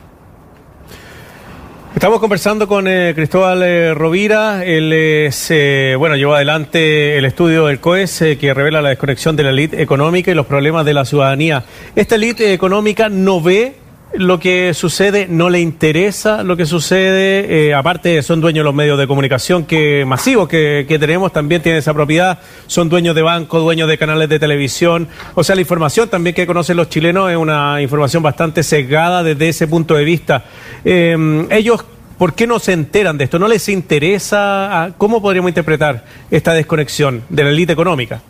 Estamos 1.94 2.18
conversando 2.18 2.66
con 2.66 2.88
eh, 2.88 3.12
Cristóbal 3.14 3.62
eh, 3.62 3.92
Rovira. 3.92 4.64
Él 4.64 4.90
es, 4.90 5.50
eh, 5.50 5.96
bueno, 5.98 6.16
llevó 6.16 6.34
adelante 6.34 7.18
el 7.18 7.26
estudio 7.26 7.66
del 7.66 7.78
COES 7.78 8.38
que 8.40 8.54
revela 8.54 8.80
la 8.80 8.88
desconexión 8.88 9.36
de 9.36 9.42
la 9.42 9.50
élite 9.50 9.82
económica 9.82 10.30
y 10.30 10.34
los 10.34 10.46
problemas 10.46 10.86
de 10.86 10.94
la 10.94 11.04
ciudadanía. 11.04 11.62
Esta 11.94 12.14
élite 12.14 12.54
económica 12.54 13.10
no 13.10 13.42
ve 13.42 13.74
lo 14.14 14.38
que 14.38 14.72
sucede, 14.72 15.26
no 15.28 15.50
le 15.50 15.60
interesa 15.60 16.42
lo 16.42 16.56
que 16.56 16.64
sucede. 16.64 17.74
aparte, 17.74 18.22
son 18.22 18.40
dueños 18.40 18.62
de 18.62 18.64
los 18.64 18.74
medios 18.74 18.98
de 18.98 19.06
comunicación 19.06 19.64
que 19.64 20.04
masivos 20.06 20.48
que, 20.48 20.86
tenemos, 20.98 21.32
también 21.32 21.62
tienen 21.62 21.80
esa 21.80 21.92
propiedad. 21.92 22.38
Son 22.66 22.88
dueños 22.88 23.14
de 23.14 23.22
bancos, 23.22 23.62
dueños 23.62 23.88
de 23.88 23.98
canales 23.98 24.28
de 24.28 24.38
televisión. 24.38 25.08
O 25.34 25.44
sea, 25.44 25.54
la 25.54 25.60
información 25.60 26.08
también 26.08 26.34
que 26.34 26.46
conocen 26.46 26.76
los 26.76 26.88
chilenos 26.88 27.30
es 27.30 27.36
una 27.36 27.82
información 27.82 28.22
bastante 28.22 28.62
sesgada 28.62 29.22
desde 29.22 29.48
ese 29.48 29.66
punto 29.66 29.94
de 29.94 30.04
vista. 30.04 30.44
ellos 30.84 31.84
¿Por 32.18 32.32
qué 32.32 32.46
no 32.46 32.58
se 32.58 32.72
enteran 32.72 33.18
de 33.18 33.24
esto? 33.24 33.38
¿No 33.38 33.46
les 33.46 33.68
interesa? 33.68 34.92
¿Cómo 34.96 35.20
podríamos 35.20 35.50
interpretar 35.50 36.04
esta 36.30 36.54
desconexión 36.54 37.22
de 37.28 37.44
la 37.44 37.50
élite 37.50 37.74
económica? 37.74 38.22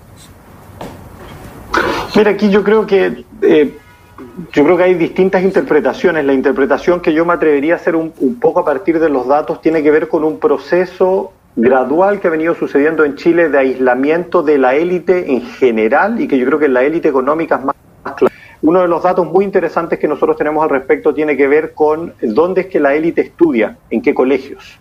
Mira, 2.17 2.33
aquí 2.33 2.51
yo 2.51 2.65
creo 2.65 2.85
que 2.87 3.25
eh, 3.43 3.79
yo 4.53 4.65
creo 4.65 4.77
que 4.77 4.83
hay 4.83 4.95
distintas 4.95 5.43
interpretaciones. 5.43 6.25
La 6.25 6.33
interpretación 6.33 7.01
que 7.01 7.13
yo 7.13 7.25
me 7.25 7.33
atrevería 7.33 7.75
a 7.75 7.77
hacer 7.77 7.97
un, 7.97 8.13
un, 8.21 8.39
poco 8.39 8.61
a 8.61 8.65
partir 8.65 8.99
de 8.99 9.09
los 9.09 9.27
datos 9.27 9.61
tiene 9.61 9.83
que 9.83 9.91
ver 9.91 10.09
con 10.09 10.25
un 10.25 10.39
proceso 10.39 11.33
gradual 11.57 12.21
que 12.21 12.29
ha 12.29 12.31
venido 12.31 12.55
sucediendo 12.55 13.05
en 13.05 13.17
Chile 13.17 13.49
de 13.49 13.59
aislamiento 13.59 14.43
de 14.43 14.59
la 14.59 14.75
élite 14.75 15.33
en 15.33 15.41
general 15.43 16.21
y 16.21 16.29
que 16.29 16.39
yo 16.39 16.45
creo 16.47 16.59
que 16.59 16.69
la 16.69 16.83
élite 16.83 17.09
económica 17.09 17.57
es 17.57 17.65
más 17.65 17.77
uno 18.63 18.81
de 18.81 18.89
los 18.89 19.03
datos 19.03 19.27
muy 19.27 19.45
interesantes 19.45 19.99
que 19.99 20.09
nosotros 20.09 20.37
tenemos 20.37 20.63
al 20.63 20.71
respecto 20.71 21.15
tiene 21.15 21.37
que 21.37 21.47
ver 21.47 21.73
con 21.73 22.15
dónde 22.21 22.63
es 22.63 22.67
que 22.67 22.81
la 22.81 22.95
élite 22.95 23.21
estudia, 23.21 23.77
en 23.91 24.03
qué 24.03 24.15
colegios. 24.15 24.81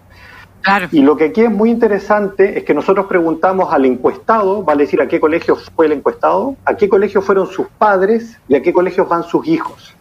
Y 0.92 1.02
lo 1.02 1.16
que 1.16 1.26
aquí 1.26 1.42
es 1.42 1.52
muy 1.52 1.70
interesante 1.70 2.58
es 2.58 2.64
que 2.64 2.74
nosotros 2.74 3.06
preguntamos 3.06 3.72
al 3.72 3.86
encuestado, 3.86 4.64
vale 4.64 4.84
decir 4.84 5.02
a 5.02 5.08
qué 5.08 5.20
colegio 5.20 5.56
fue 5.56 5.86
el 5.86 5.92
encuestado, 5.92 6.56
a 6.66 6.76
qué 6.76 6.90
colegio 6.90 7.22
fueron 7.22 7.48
sus 7.48 7.68
padres 7.68 8.38
y 8.48 8.56
a 8.56 8.62
qué 8.62 8.74
colegios 8.74 9.08
van 9.08 9.24
sus 9.24 9.48
hijos. 9.48 9.96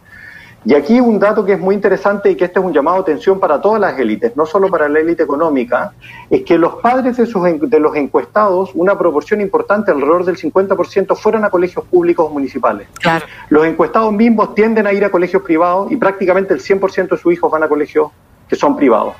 Y 0.67 0.73
aquí 0.73 0.99
un 0.99 1.19
dato 1.19 1.45
que 1.45 1.53
es 1.53 1.59
muy 1.59 1.75
interesante 1.75 2.31
y 2.31 2.35
que 2.35 2.45
este 2.45 2.59
es 2.59 2.65
un 2.65 2.73
llamado 2.73 2.97
de 2.97 3.03
atención 3.03 3.39
para 3.39 3.61
todas 3.61 3.79
las 3.79 3.99
élites, 3.99 4.35
no 4.35 4.47
solo 4.47 4.67
para 4.67 4.89
la 4.89 4.99
élite 4.99 5.21
económica, 5.21 5.93
es 6.27 6.41
que 6.41 6.57
los 6.57 6.77
padres 6.81 7.17
de, 7.17 7.27
sus, 7.27 7.43
de 7.43 7.79
los 7.79 7.95
encuestados, 7.95 8.71
una 8.73 8.97
proporción 8.97 9.41
importante, 9.41 9.91
alrededor 9.91 10.25
del 10.25 10.37
50%, 10.37 11.15
fueron 11.15 11.45
a 11.45 11.51
colegios 11.51 11.85
públicos 11.85 12.31
municipales. 12.31 12.87
Claro. 12.99 13.27
Los 13.49 13.67
encuestados 13.67 14.11
mismos 14.11 14.55
tienden 14.55 14.87
a 14.87 14.93
ir 14.93 15.05
a 15.05 15.11
colegios 15.11 15.43
privados 15.43 15.91
y 15.91 15.97
prácticamente 15.97 16.55
el 16.55 16.61
100% 16.61 17.09
de 17.09 17.17
sus 17.17 17.31
hijos 17.31 17.51
van 17.51 17.61
a 17.61 17.67
colegios 17.67 18.09
que 18.49 18.55
son 18.55 18.75
privados. 18.75 19.13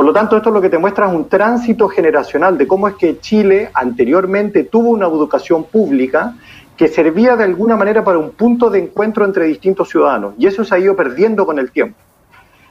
Por 0.00 0.06
lo 0.06 0.14
tanto, 0.14 0.38
esto 0.38 0.50
lo 0.50 0.62
que 0.62 0.70
te 0.70 0.78
muestra 0.78 1.08
es 1.08 1.14
un 1.14 1.28
tránsito 1.28 1.86
generacional 1.86 2.56
de 2.56 2.66
cómo 2.66 2.88
es 2.88 2.94
que 2.94 3.18
Chile 3.20 3.68
anteriormente 3.74 4.64
tuvo 4.64 4.88
una 4.88 5.04
educación 5.04 5.64
pública 5.64 6.36
que 6.74 6.88
servía 6.88 7.36
de 7.36 7.44
alguna 7.44 7.76
manera 7.76 8.02
para 8.02 8.16
un 8.16 8.30
punto 8.30 8.70
de 8.70 8.78
encuentro 8.78 9.26
entre 9.26 9.44
distintos 9.44 9.90
ciudadanos. 9.90 10.32
Y 10.38 10.46
eso 10.46 10.64
se 10.64 10.74
ha 10.74 10.78
ido 10.78 10.96
perdiendo 10.96 11.44
con 11.44 11.58
el 11.58 11.70
tiempo. 11.70 11.98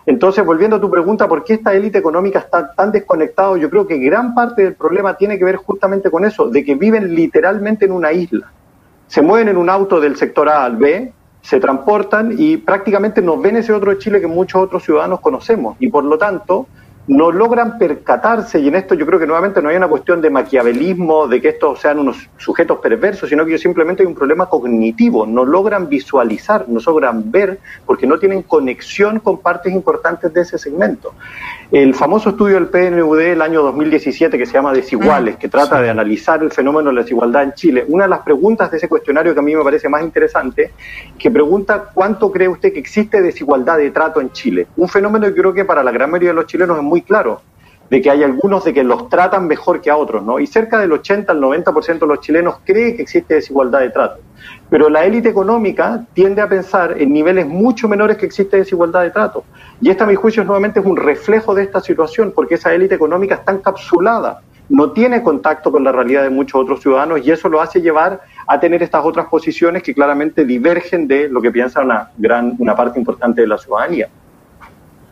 Entonces, 0.07 0.43
volviendo 0.43 0.77
a 0.77 0.81
tu 0.81 0.89
pregunta, 0.89 1.27
¿por 1.27 1.43
qué 1.43 1.53
esta 1.53 1.71
élite 1.71 1.99
económica 1.99 2.39
está 2.39 2.73
tan 2.73 2.91
desconectada? 2.91 3.55
Yo 3.59 3.69
creo 3.69 3.85
que 3.85 3.99
gran 3.99 4.33
parte 4.33 4.63
del 4.63 4.73
problema 4.73 5.13
tiene 5.15 5.37
que 5.37 5.45
ver 5.45 5.57
justamente 5.57 6.09
con 6.09 6.25
eso, 6.25 6.49
de 6.49 6.65
que 6.65 6.73
viven 6.73 7.13
literalmente 7.13 7.85
en 7.85 7.91
una 7.91 8.11
isla. 8.11 8.51
Se 9.05 9.21
mueven 9.21 9.49
en 9.49 9.57
un 9.57 9.69
auto 9.69 10.01
del 10.01 10.15
sector 10.15 10.49
A 10.49 10.65
al 10.65 10.77
B, 10.77 11.13
se 11.43 11.59
transportan 11.59 12.33
y 12.35 12.57
prácticamente 12.57 13.21
no 13.21 13.37
ven 13.37 13.57
ese 13.57 13.71
otro 13.71 13.93
Chile 13.99 14.19
que 14.19 14.25
muchos 14.25 14.63
otros 14.63 14.83
ciudadanos 14.83 15.19
conocemos. 15.19 15.77
Y 15.79 15.89
por 15.89 16.03
lo 16.03 16.17
tanto, 16.17 16.65
no 17.09 17.31
logran 17.31 17.79
percatarse, 17.79 18.59
y 18.59 18.67
en 18.67 18.75
esto 18.75 18.93
yo 18.93 19.03
creo 19.03 19.19
que 19.19 19.25
nuevamente 19.25 19.63
no 19.63 19.69
hay 19.69 19.75
una 19.75 19.87
cuestión 19.87 20.21
de 20.21 20.29
maquiavelismo, 20.29 21.27
de 21.27 21.41
que 21.41 21.49
estos 21.49 21.79
sean 21.79 21.97
unos 21.97 22.29
sujetos 22.37 22.77
perversos, 22.77 23.27
sino 23.27 23.47
que 23.47 23.57
simplemente 23.57 24.03
hay 24.03 24.07
un 24.07 24.13
problema 24.13 24.45
cognitivo, 24.45 25.25
no 25.25 25.43
logran 25.43 25.89
visualizar, 25.89 26.69
no 26.69 26.79
logran 26.79 27.31
ver, 27.31 27.57
porque 27.87 28.05
no 28.05 28.19
tienen 28.19 28.43
conexión 28.43 29.19
con 29.21 29.39
partes 29.39 29.73
importantes 29.73 30.31
de 30.31 30.41
ese 30.41 30.59
segmento. 30.59 31.15
El 31.71 31.95
famoso 31.95 32.29
estudio 32.29 32.55
del 32.55 32.67
PNUD 32.67 33.17
del 33.17 33.41
año 33.41 33.63
2017 33.63 34.37
que 34.37 34.45
se 34.45 34.53
llama 34.53 34.71
Desiguales, 34.71 35.37
que 35.37 35.49
trata 35.49 35.81
de 35.81 35.89
analizar 35.89 36.43
el 36.43 36.51
fenómeno 36.51 36.89
de 36.89 36.95
la 36.95 37.01
desigualdad 37.01 37.41
en 37.41 37.53
Chile, 37.53 37.85
una 37.87 38.03
de 38.03 38.09
las 38.11 38.19
preguntas 38.19 38.69
de 38.69 38.77
ese 38.77 38.87
cuestionario 38.87 39.33
que 39.33 39.39
a 39.39 39.43
mí 39.43 39.55
me 39.55 39.63
parece 39.63 39.89
más 39.89 40.03
interesante, 40.03 40.73
que 41.17 41.31
pregunta 41.31 41.89
cuánto 41.91 42.31
cree 42.31 42.47
usted 42.47 42.71
que 42.71 42.79
existe 42.79 43.19
desigualdad 43.19 43.77
de 43.77 43.89
trato 43.89 44.21
en 44.21 44.31
Chile. 44.31 44.67
Un 44.77 44.87
fenómeno 44.87 45.25
que 45.25 45.33
creo 45.33 45.53
que 45.53 45.65
para 45.65 45.83
la 45.83 45.91
gran 45.91 46.11
mayoría 46.11 46.29
de 46.29 46.35
los 46.35 46.45
chilenos 46.45 46.77
es 46.77 46.83
muy 46.83 46.98
claro 47.01 47.41
de 47.89 48.01
que 48.01 48.11
hay 48.11 48.23
algunos 48.23 48.63
de 48.63 48.73
que 48.73 48.83
los 48.83 49.09
tratan 49.09 49.47
mejor 49.47 49.81
que 49.81 49.89
a 49.89 49.97
otros, 49.97 50.23
¿no? 50.23 50.39
Y 50.39 50.47
cerca 50.47 50.79
del 50.79 50.91
80 50.91 51.31
al 51.31 51.41
90% 51.41 51.99
de 51.99 52.07
los 52.07 52.19
chilenos 52.19 52.57
cree 52.63 52.95
que 52.95 53.01
existe 53.01 53.35
desigualdad 53.35 53.79
de 53.79 53.89
trato. 53.89 54.19
Pero 54.69 54.89
la 54.89 55.05
élite 55.05 55.29
económica 55.29 56.05
tiende 56.13 56.41
a 56.41 56.47
pensar 56.47 57.01
en 57.01 57.11
niveles 57.11 57.47
mucho 57.47 57.87
menores 57.87 58.17
que 58.17 58.27
existe 58.27 58.57
desigualdad 58.57 59.01
de 59.01 59.11
trato. 59.11 59.43
Y 59.81 59.89
esta, 59.89 60.03
a 60.03 60.07
mi 60.07 60.15
juicio, 60.15 60.43
nuevamente 60.43 60.79
es 60.79 60.85
un 60.85 60.97
reflejo 60.97 61.55
de 61.55 61.63
esta 61.63 61.81
situación, 61.81 62.31
porque 62.35 62.55
esa 62.55 62.73
élite 62.73 62.95
económica 62.95 63.35
está 63.35 63.53
encapsulada, 63.53 64.41
no 64.69 64.91
tiene 64.91 65.23
contacto 65.23 65.71
con 65.71 65.83
la 65.83 65.91
realidad 65.91 66.21
de 66.21 66.29
muchos 66.29 66.61
otros 66.61 66.81
ciudadanos 66.81 67.25
y 67.25 67.31
eso 67.31 67.49
lo 67.49 67.59
hace 67.59 67.81
llevar 67.81 68.21
a 68.45 68.59
tener 68.59 68.83
estas 68.83 69.03
otras 69.03 69.25
posiciones 69.25 69.81
que 69.81 69.95
claramente 69.95 70.45
divergen 70.45 71.07
de 71.07 71.27
lo 71.27 71.41
que 71.41 71.51
piensa 71.51 71.81
una 71.81 72.11
gran, 72.17 72.55
una 72.59 72.75
parte 72.75 72.99
importante 72.99 73.41
de 73.41 73.47
la 73.47 73.57
ciudadanía. 73.57 74.09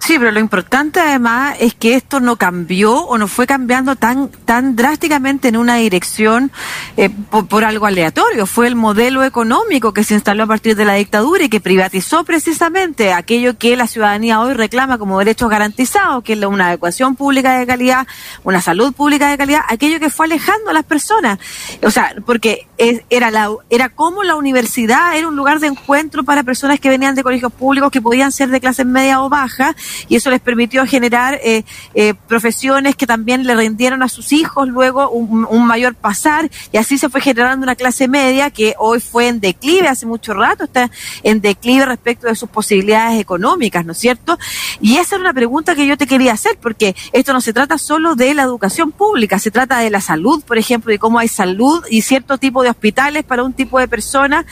Sí, 0.07 0.17
pero 0.17 0.31
lo 0.31 0.39
importante 0.39 1.01
además 1.01 1.57
es 1.59 1.73
que 1.73 1.95
esto 1.95 2.21
no 2.21 2.37
cambió 2.37 2.95
o 2.95 3.17
no 3.17 3.27
fue 3.27 3.45
cambiando 3.45 3.97
tan 3.97 4.29
tan 4.29 4.77
drásticamente 4.77 5.49
en 5.49 5.57
una 5.57 5.75
dirección 5.75 6.49
eh, 6.95 7.09
por, 7.09 7.65
algo 7.65 7.87
aleatorio. 7.87 8.45
Fue 8.45 8.67
el 8.67 8.77
modelo 8.77 9.25
económico 9.25 9.91
que 9.91 10.05
se 10.05 10.13
instaló 10.13 10.45
a 10.45 10.47
partir 10.47 10.77
de 10.77 10.85
la 10.85 10.93
dictadura 10.93 11.43
y 11.43 11.49
que 11.49 11.59
privatizó 11.59 12.23
precisamente 12.23 13.11
aquello 13.11 13.57
que 13.57 13.75
la 13.75 13.85
ciudadanía 13.85 14.39
hoy 14.39 14.53
reclama 14.53 14.97
como 14.97 15.19
derechos 15.19 15.49
garantizados, 15.49 16.23
que 16.23 16.31
es 16.31 16.43
una 16.45 16.67
adecuación 16.67 17.17
pública 17.17 17.59
de 17.59 17.67
calidad, 17.67 18.07
una 18.45 18.61
salud 18.61 18.93
pública 18.93 19.29
de 19.29 19.37
calidad, 19.37 19.63
aquello 19.67 19.99
que 19.99 20.09
fue 20.09 20.27
alejando 20.27 20.69
a 20.69 20.73
las 20.73 20.85
personas. 20.85 21.37
O 21.83 21.91
sea, 21.91 22.15
porque 22.25 22.65
era 22.77 23.31
la 23.31 23.50
era 23.69 23.89
como 23.89 24.24
la 24.24 24.36
universidad 24.36 25.17
era 25.17 25.27
un 25.27 25.36
lugar 25.36 25.60
de 25.60 25.67
encuentro 25.67 26.24
para 26.24 26.43
personas 26.43 26.79
que 26.79 26.89
venían 26.89 27.15
de 27.15 27.24
colegios 27.24 27.51
públicos 27.51 27.91
que 27.91 28.01
podían 28.01 28.31
ser 28.31 28.50
de 28.50 28.60
clase 28.60 28.86
media 28.86 29.22
o 29.22 29.29
baja 29.29 29.75
y 30.07 30.15
eso 30.15 30.29
les 30.29 30.39
permitió 30.39 30.86
generar 30.86 31.39
eh, 31.43 31.63
eh, 31.96 32.13
profesiones 32.27 32.96
que 32.96 33.07
también 33.07 33.46
le 33.46 33.55
rindieron 33.55 34.03
a 34.03 34.10
sus 34.10 34.31
hijos 34.31 34.67
luego 34.67 35.10
un, 35.10 35.67
mayor 35.67 35.96
pasar 35.96 36.50
y 36.72 36.77
así 36.77 36.98
se 36.98 37.10
fue 37.10 37.19
generando 37.19 37.63
una 37.63 37.75
clase 37.75 38.07
media 38.07 38.51
que 38.51 38.75
hoy 38.77 39.00
fue 39.00 39.27
en 39.27 39.39
declive 39.39 39.88
hace 39.88 40.05
mucho 40.05 40.34
rato, 40.34 40.65
está 40.65 40.89
en 41.24 41.41
declive 41.41 41.86
respecto 41.86 42.27
de 42.27 42.36
sus 42.36 42.50
posibilidades 42.50 43.19
económicas, 43.19 43.86
¿no 43.86 43.91
es 43.91 43.98
cierto? 43.98 44.38
Y 44.79 44.98
esa 44.98 45.15
era 45.15 45.24
una 45.24 45.34
pregunta 45.34 45.75
que 45.75 45.86
yo 45.86 45.98
te 45.98 46.07
quería 46.07 46.34
hacer 46.34 46.57
porque 46.62 46.96
esto 47.12 47.34
no 47.34 47.41
se 47.41 47.53
trata 47.53 47.77
solo 47.77 48.15
de 48.15 48.34
la 48.34 48.43
educación 48.43 48.91
pública, 48.91 49.39
se 49.39 49.51
trata 49.51 49.79
de 49.79 49.89
la 49.89 50.00
salud, 50.00 50.43
por 50.43 50.57
ejemplo, 50.57 50.91
de 50.91 51.00
cómo 51.00 51.19
hay 51.19 51.27
salud 51.27 51.84
y 51.89 52.01
cierto 52.01 52.38
tipo 52.38 52.63
de 52.63 52.66
de 52.67 52.71
hospitales 52.71 53.24
para 53.24 53.43
un 53.43 53.53
tipo 53.53 53.79
de 53.79 53.88
personas, 53.88 54.45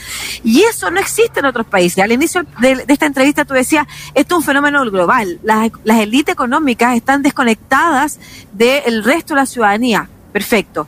y 0.43 0.63
eso 0.63 0.89
no 0.91 0.99
existe 0.99 1.39
en 1.39 1.45
otros 1.45 1.65
países. 1.67 2.03
Al 2.03 2.11
inicio 2.11 2.45
de, 2.59 2.85
esta 2.87 3.05
entrevista 3.05 3.45
tú 3.45 3.53
decías, 3.53 3.87
esto 4.13 4.35
es 4.35 4.39
un 4.39 4.45
fenómeno 4.45 4.81
global, 4.89 5.39
las, 5.43 5.71
las 5.83 5.99
élites 5.99 6.33
económicas 6.33 6.95
están 6.95 7.21
desconectadas 7.21 8.19
del 8.53 9.03
resto 9.03 9.33
de 9.33 9.41
la 9.41 9.45
ciudadanía. 9.45 10.09
Perfecto. 10.31 10.87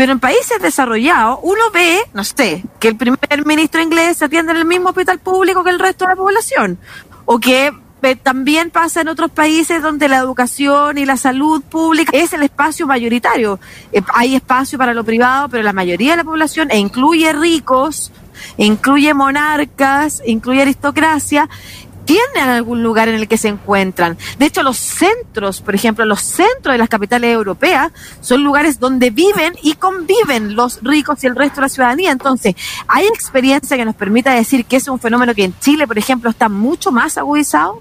Pero 0.00 0.12
en 0.12 0.18
países 0.18 0.60
desarrollados, 0.62 1.40
uno 1.42 1.70
ve, 1.72 2.00
no 2.14 2.24
sé, 2.24 2.64
que 2.78 2.88
el 2.88 2.96
primer 2.96 3.44
ministro 3.44 3.82
inglés 3.82 4.16
se 4.16 4.24
atiende 4.24 4.52
en 4.52 4.58
el 4.58 4.64
mismo 4.64 4.88
hospital 4.88 5.18
público 5.18 5.62
que 5.62 5.70
el 5.70 5.78
resto 5.78 6.06
de 6.06 6.12
la 6.12 6.16
población. 6.16 6.78
O 7.26 7.38
que 7.38 7.70
también 8.22 8.70
pasa 8.70 9.00
en 9.00 9.08
otros 9.08 9.30
países 9.30 9.82
donde 9.82 10.08
la 10.08 10.18
educación 10.18 10.98
y 10.98 11.04
la 11.04 11.16
salud 11.16 11.62
pública 11.62 12.12
es 12.14 12.32
el 12.32 12.42
espacio 12.42 12.86
mayoritario. 12.86 13.60
Eh, 13.92 14.02
hay 14.14 14.34
espacio 14.34 14.78
para 14.78 14.94
lo 14.94 15.04
privado, 15.04 15.48
pero 15.48 15.62
la 15.62 15.72
mayoría 15.72 16.12
de 16.12 16.18
la 16.18 16.24
población, 16.24 16.70
e 16.70 16.78
incluye 16.78 17.32
ricos, 17.32 18.12
incluye 18.56 19.12
monarcas, 19.14 20.22
incluye 20.24 20.62
aristocracia, 20.62 21.48
tienen 22.04 22.48
algún 22.48 22.82
lugar 22.82 23.08
en 23.08 23.14
el 23.14 23.28
que 23.28 23.36
se 23.36 23.46
encuentran. 23.46 24.18
De 24.38 24.46
hecho, 24.46 24.64
los 24.64 24.78
centros, 24.78 25.60
por 25.60 25.76
ejemplo, 25.76 26.04
los 26.04 26.20
centros 26.22 26.74
de 26.74 26.78
las 26.78 26.88
capitales 26.88 27.32
europeas 27.32 27.92
son 28.20 28.42
lugares 28.42 28.80
donde 28.80 29.10
viven 29.10 29.54
y 29.62 29.74
conviven 29.74 30.56
los 30.56 30.82
ricos 30.82 31.22
y 31.22 31.28
el 31.28 31.36
resto 31.36 31.56
de 31.56 31.62
la 31.62 31.68
ciudadanía. 31.68 32.10
Entonces, 32.10 32.56
¿hay 32.88 33.06
experiencia 33.06 33.76
que 33.76 33.84
nos 33.84 33.94
permita 33.94 34.32
decir 34.34 34.64
que 34.64 34.76
es 34.76 34.88
un 34.88 34.98
fenómeno 34.98 35.34
que 35.36 35.44
en 35.44 35.56
Chile, 35.60 35.86
por 35.86 35.98
ejemplo, 35.98 36.30
está 36.30 36.48
mucho 36.48 36.90
más 36.90 37.16
agudizado? 37.16 37.80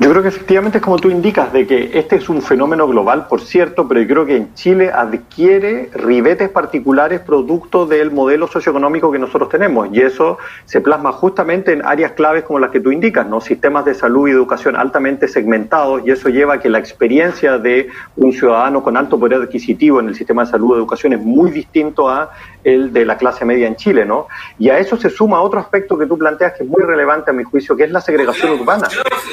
Yo 0.00 0.10
creo 0.10 0.22
que 0.22 0.28
efectivamente 0.28 0.78
es 0.78 0.84
como 0.84 0.98
tú 0.98 1.10
indicas, 1.10 1.52
de 1.52 1.66
que 1.66 1.90
este 1.98 2.16
es 2.16 2.28
un 2.28 2.40
fenómeno 2.40 2.86
global, 2.86 3.26
por 3.26 3.40
cierto, 3.40 3.88
pero 3.88 4.00
yo 4.00 4.06
creo 4.06 4.26
que 4.26 4.36
en 4.36 4.54
Chile 4.54 4.90
adquiere 4.92 5.90
ribetes 5.92 6.48
particulares 6.50 7.20
producto 7.20 7.84
del 7.84 8.12
modelo 8.12 8.46
socioeconómico 8.46 9.10
que 9.10 9.18
nosotros 9.18 9.48
tenemos 9.48 9.88
y 9.92 10.00
eso 10.00 10.38
se 10.66 10.80
plasma 10.80 11.10
justamente 11.12 11.72
en 11.72 11.84
áreas 11.84 12.12
claves 12.12 12.44
como 12.44 12.60
las 12.60 12.70
que 12.70 12.80
tú 12.80 12.92
indicas, 12.92 13.26
¿no? 13.26 13.40
Sistemas 13.40 13.84
de 13.84 13.94
salud 13.94 14.28
y 14.28 14.30
educación 14.30 14.76
altamente 14.76 15.26
segmentados 15.26 16.02
y 16.06 16.12
eso 16.12 16.28
lleva 16.28 16.54
a 16.54 16.60
que 16.60 16.68
la 16.68 16.78
experiencia 16.78 17.58
de 17.58 17.88
un 18.16 18.32
ciudadano 18.32 18.82
con 18.82 18.96
alto 18.96 19.18
poder 19.18 19.42
adquisitivo 19.42 19.98
en 19.98 20.08
el 20.08 20.14
sistema 20.14 20.44
de 20.44 20.50
salud 20.50 20.76
y 20.76 20.78
educación 20.78 21.12
es 21.12 21.20
muy 21.20 21.50
distinto 21.50 22.08
a 22.08 22.30
el 22.64 22.92
de 22.92 23.04
la 23.04 23.16
clase 23.16 23.44
media 23.44 23.66
en 23.66 23.76
Chile, 23.76 24.04
¿no? 24.04 24.26
Y 24.58 24.68
a 24.70 24.78
eso 24.78 24.96
se 24.96 25.10
suma 25.10 25.40
otro 25.40 25.60
aspecto 25.60 25.96
que 25.96 26.06
tú 26.06 26.18
planteas 26.18 26.54
que 26.54 26.64
es 26.64 26.68
muy 26.68 26.82
relevante 26.82 27.30
a 27.30 27.34
mi 27.34 27.44
juicio, 27.44 27.76
que 27.76 27.84
es 27.84 27.90
la 27.90 28.00
segregación 28.00 28.60
urbana. 28.60 28.88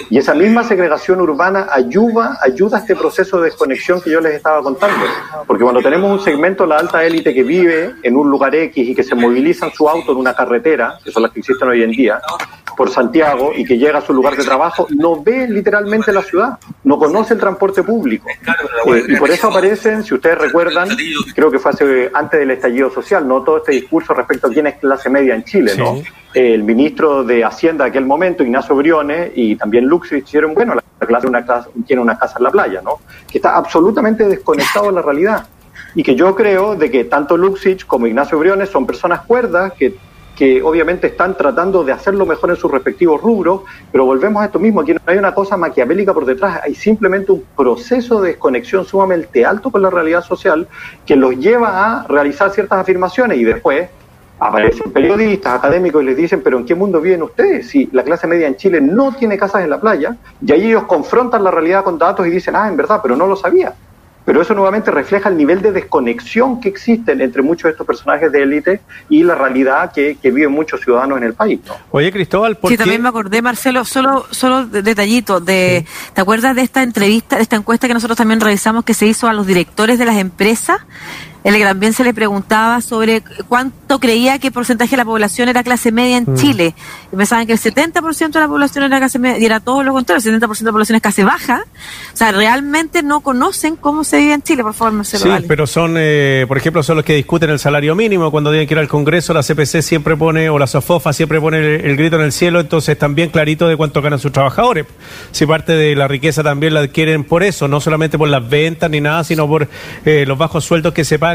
Y 0.09 0.17
esa 0.17 0.33
misma 0.33 0.63
segregación 0.63 1.21
urbana 1.21 1.67
ayuda, 1.71 2.37
ayuda 2.41 2.77
a 2.77 2.81
este 2.81 2.95
proceso 2.95 3.37
de 3.39 3.45
desconexión 3.45 4.01
que 4.01 4.11
yo 4.11 4.21
les 4.21 4.35
estaba 4.35 4.61
contando. 4.61 5.05
Porque 5.47 5.63
cuando 5.63 5.81
tenemos 5.81 6.11
un 6.11 6.23
segmento 6.23 6.63
de 6.63 6.69
la 6.69 6.77
alta 6.77 7.03
élite 7.03 7.33
que 7.33 7.43
vive 7.43 7.95
en 8.03 8.15
un 8.15 8.29
lugar 8.29 8.55
X 8.55 8.87
y 8.87 8.95
que 8.95 9.03
se 9.03 9.15
moviliza 9.15 9.67
en 9.67 9.73
su 9.73 9.87
auto 9.87 10.11
en 10.11 10.17
una 10.17 10.33
carretera, 10.33 10.97
que 11.03 11.11
son 11.11 11.23
las 11.23 11.31
que 11.31 11.39
existen 11.39 11.67
hoy 11.67 11.83
en 11.83 11.91
día, 11.91 12.21
por 12.75 12.89
Santiago 12.89 13.51
y 13.55 13.65
que 13.65 13.77
llega 13.77 13.99
a 13.99 14.01
su 14.01 14.13
lugar 14.13 14.35
de 14.35 14.43
trabajo, 14.43 14.87
no 14.89 15.21
ve 15.21 15.47
literalmente 15.47 16.11
la 16.11 16.21
ciudad, 16.21 16.59
no 16.83 16.97
conoce 16.97 17.33
el 17.33 17.39
transporte 17.39 17.83
público. 17.83 18.27
Eh, 18.29 19.03
y 19.07 19.15
por 19.15 19.29
eso 19.29 19.47
aparecen, 19.47 20.03
si 20.03 20.13
ustedes 20.13 20.37
recuerdan, 20.37 20.89
creo 21.33 21.49
que 21.49 21.59
fue 21.59 21.71
hace, 21.71 22.11
antes 22.13 22.39
del 22.39 22.51
estallido 22.51 22.89
social, 22.91 23.24
¿no? 23.25 23.43
Todo 23.43 23.57
este 23.57 23.73
discurso 23.73 24.13
respecto 24.13 24.47
a 24.47 24.49
quién 24.49 24.67
es 24.67 24.75
clase 24.75 25.09
media 25.09 25.35
en 25.35 25.43
Chile, 25.43 25.73
¿no? 25.77 26.01
el 26.35 26.63
ministro 26.63 27.23
de 27.23 27.45
Hacienda 27.45 27.85
de 27.85 27.91
aquel 27.91 28.05
momento, 28.05 28.43
Ignacio 28.43 28.75
Briones, 28.75 29.31
y 29.35 29.55
también 29.55 29.85
Lux 29.85 30.11
hicieron, 30.11 30.53
bueno, 30.53 30.75
la 30.75 31.07
clase 31.07 31.27
una 31.27 31.45
casa, 31.45 31.69
tiene 31.87 32.01
una 32.01 32.19
casa 32.19 32.35
en 32.37 32.43
la 32.43 32.51
playa, 32.51 32.81
¿no? 32.81 32.99
Que 33.31 33.37
está 33.37 33.55
absolutamente 33.55 34.27
desconectado 34.27 34.87
de 34.87 34.91
la 34.91 35.01
realidad. 35.01 35.47
Y 35.95 36.03
que 36.03 36.13
yo 36.13 36.35
creo 36.35 36.75
de 36.75 36.91
que 36.91 37.05
tanto 37.05 37.37
Luxich 37.37 37.85
como 37.85 38.05
Ignacio 38.05 38.37
Briones 38.37 38.69
son 38.69 38.85
personas 38.85 39.21
cuerdas 39.21 39.71
que 39.79 39.95
que 40.35 40.61
obviamente 40.61 41.07
están 41.07 41.35
tratando 41.37 41.83
de 41.83 41.93
hacerlo 41.93 42.25
mejor 42.25 42.49
en 42.49 42.55
sus 42.57 42.71
respectivos 42.71 43.21
rubros, 43.21 43.61
pero 43.91 44.05
volvemos 44.05 44.41
a 44.41 44.45
esto 44.45 44.59
mismo, 44.59 44.81
aquí 44.81 44.93
no 44.93 44.99
hay 45.05 45.17
una 45.17 45.33
cosa 45.33 45.57
maquiavélica 45.57 46.13
por 46.13 46.25
detrás, 46.25 46.61
hay 46.63 46.75
simplemente 46.75 47.31
un 47.31 47.43
proceso 47.55 48.21
de 48.21 48.31
desconexión 48.31 48.85
sumamente 48.85 49.45
alto 49.45 49.71
con 49.71 49.81
la 49.81 49.89
realidad 49.89 50.23
social 50.23 50.67
que 51.05 51.15
los 51.15 51.37
lleva 51.37 52.01
a 52.01 52.07
realizar 52.07 52.51
ciertas 52.51 52.79
afirmaciones 52.79 53.37
y 53.37 53.43
después 53.43 53.87
aparecen 54.39 54.91
periodistas, 54.91 55.53
académicos 55.53 56.03
y 56.03 56.05
les 56.07 56.17
dicen, 56.17 56.41
pero 56.43 56.57
¿en 56.57 56.65
qué 56.65 56.75
mundo 56.75 56.99
viven 56.99 57.23
ustedes? 57.23 57.69
Si 57.69 57.87
la 57.93 58.03
clase 58.03 58.27
media 58.27 58.47
en 58.47 58.57
Chile 58.57 58.81
no 58.81 59.13
tiene 59.13 59.37
casas 59.37 59.63
en 59.63 59.69
la 59.69 59.79
playa, 59.79 60.17
y 60.45 60.51
ahí 60.51 60.65
ellos 60.67 60.83
confrontan 60.83 61.43
la 61.43 61.51
realidad 61.51 61.83
con 61.83 61.97
datos 61.97 62.27
y 62.27 62.29
dicen, 62.29 62.55
ah, 62.55 62.67
en 62.67 62.75
verdad, 62.75 62.99
pero 63.01 63.15
no 63.15 63.27
lo 63.27 63.35
sabía. 63.35 63.73
Pero 64.25 64.41
eso 64.41 64.53
nuevamente 64.55 64.89
refleja 64.89 65.29
el 65.29 65.37
nivel 65.37 65.61
de 65.61 65.71
desconexión 65.71 66.59
que 66.59 66.67
existe 66.67 67.11
entre 67.11 67.41
muchos 67.43 67.63
de 67.65 67.69
estos 67.71 67.85
personajes 67.85 68.31
de 68.31 68.41
élite 68.41 68.81
y 69.07 69.23
la 69.23 69.35
realidad 69.35 69.91
que, 69.93 70.17
viven 70.23 70.51
muchos 70.51 70.81
ciudadanos 70.81 71.19
en 71.19 71.23
el 71.25 71.33
país. 71.33 71.59
Oye, 71.91 72.11
Cristóbal, 72.11 72.57
¿por 72.57 72.71
Sí, 72.71 72.77
también 72.77 73.01
me 73.01 73.09
acordé, 73.09 73.41
Marcelo, 73.41 73.85
solo, 73.85 74.25
solo 74.31 74.65
detallito, 74.65 75.39
de, 75.39 75.85
¿te 76.13 76.21
acuerdas 76.21 76.55
de 76.55 76.63
esta 76.63 76.81
entrevista, 76.81 77.35
de 77.35 77.43
esta 77.43 77.55
encuesta 77.55 77.87
que 77.87 77.93
nosotros 77.93 78.17
también 78.17 78.41
realizamos 78.41 78.83
que 78.83 78.95
se 78.95 79.05
hizo 79.05 79.27
a 79.27 79.33
los 79.33 79.45
directores 79.45 79.99
de 79.99 80.05
las 80.05 80.17
empresas? 80.17 80.79
El 81.45 81.55
que 81.55 81.63
también 81.63 81.93
se 81.93 82.03
le 82.03 82.13
preguntaba 82.13 82.81
sobre 82.81 83.21
cuánto 83.47 83.99
creía 83.99 84.39
que 84.39 84.49
porcentaje 84.49 84.91
de 84.91 84.97
la 84.97 85.05
población 85.05 85.47
era 85.47 85.63
clase 85.63 85.91
media 85.91 86.17
en 86.17 86.25
mm. 86.27 86.35
Chile. 86.35 86.73
Y 87.13 87.15
pensaban 87.15 87.45
que 87.45 87.53
el 87.53 87.59
70% 87.59 88.31
de 88.31 88.39
la 88.39 88.47
población 88.47 88.83
era 88.83 88.97
clase 88.97 89.19
media, 89.19 89.37
y 89.37 89.45
era 89.45 89.59
todo 89.59 89.83
lo 89.83 89.93
contrario, 89.93 90.27
el 90.27 90.41
70% 90.41 90.57
de 90.57 90.65
la 90.65 90.71
población 90.71 90.95
es 90.95 91.01
clase 91.03 91.23
baja. 91.23 91.63
O 92.13 92.17
sea, 92.17 92.31
realmente 92.31 93.03
no 93.03 93.21
conocen 93.21 93.75
cómo 93.75 94.03
se 94.03 94.17
vive 94.17 94.33
en 94.33 94.41
Chile, 94.41 94.63
por 94.63 94.73
favor, 94.73 94.93
Marcelo. 94.93 95.37
Sí, 95.37 95.45
pero 95.47 95.67
son, 95.67 95.95
eh, 95.97 96.45
por 96.47 96.57
ejemplo, 96.57 96.81
son 96.81 96.97
los 96.97 97.05
que 97.05 97.13
discuten 97.13 97.51
el 97.51 97.59
salario 97.59 97.93
mínimo. 97.93 98.31
Cuando 98.31 98.49
tienen 98.49 98.67
que 98.67 98.73
ir 98.73 98.79
al 98.79 98.87
Congreso, 98.87 99.31
la 99.33 99.43
CPC 99.43 99.83
siempre 99.83 100.17
pone, 100.17 100.49
o 100.49 100.57
la 100.57 100.65
SOFOFA 100.65 101.13
siempre 101.13 101.39
pone 101.39 101.75
el, 101.75 101.95
grito 101.95 102.15
en 102.15 102.23
el 102.23 102.31
cielo, 102.31 102.59
entonces 102.59 102.97
bien 103.09 103.29
clarito 103.29 103.67
de 103.67 103.77
cuánto 103.77 104.01
ganan 104.01 104.17
sus 104.17 104.31
trabajadores. 104.31 104.85
Si 105.31 105.45
parte 105.45 105.73
de 105.73 105.95
la 105.95 106.07
riqueza 106.07 106.41
también 106.41 106.73
la 106.73 106.79
adquieren 106.79 107.23
por 107.23 107.43
eso, 107.43 107.67
no 107.67 107.79
solamente 107.79 108.17
por 108.17 108.29
las 108.29 108.49
ventas 108.49 108.89
ni 108.89 108.99
nada, 108.99 109.23
sino 109.23 109.47
por 109.47 109.69
eh, 110.05 110.25
los 110.27 110.37
bajos 110.37 110.63
sueldos 110.63 110.93
que 110.93 111.05
se 111.05 111.19
pagan 111.19 111.34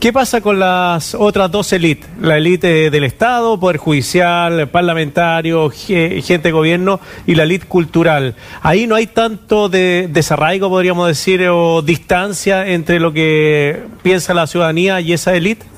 ¿Qué 0.00 0.12
pasa 0.12 0.40
con 0.40 0.58
las 0.58 1.14
otras 1.14 1.50
dos 1.50 1.72
élites? 1.72 2.08
La 2.20 2.36
élite 2.36 2.90
del 2.90 3.04
Estado, 3.04 3.58
Poder 3.58 3.76
Judicial, 3.76 4.68
Parlamentario, 4.68 5.70
gente 5.70 6.40
de 6.48 6.52
gobierno 6.52 7.00
y 7.26 7.34
la 7.34 7.44
élite 7.44 7.66
cultural. 7.66 8.34
Ahí 8.62 8.86
no 8.86 8.94
hay 8.94 9.06
tanto 9.06 9.68
de 9.68 10.08
desarraigo, 10.10 10.68
podríamos 10.68 11.08
decir, 11.08 11.46
o 11.48 11.82
distancia 11.82 12.66
entre 12.66 13.00
lo 13.00 13.12
que 13.12 13.82
piensa 14.02 14.34
la 14.34 14.46
ciudadanía 14.46 15.00
y 15.00 15.12
esa 15.12 15.34
élite. 15.34 15.75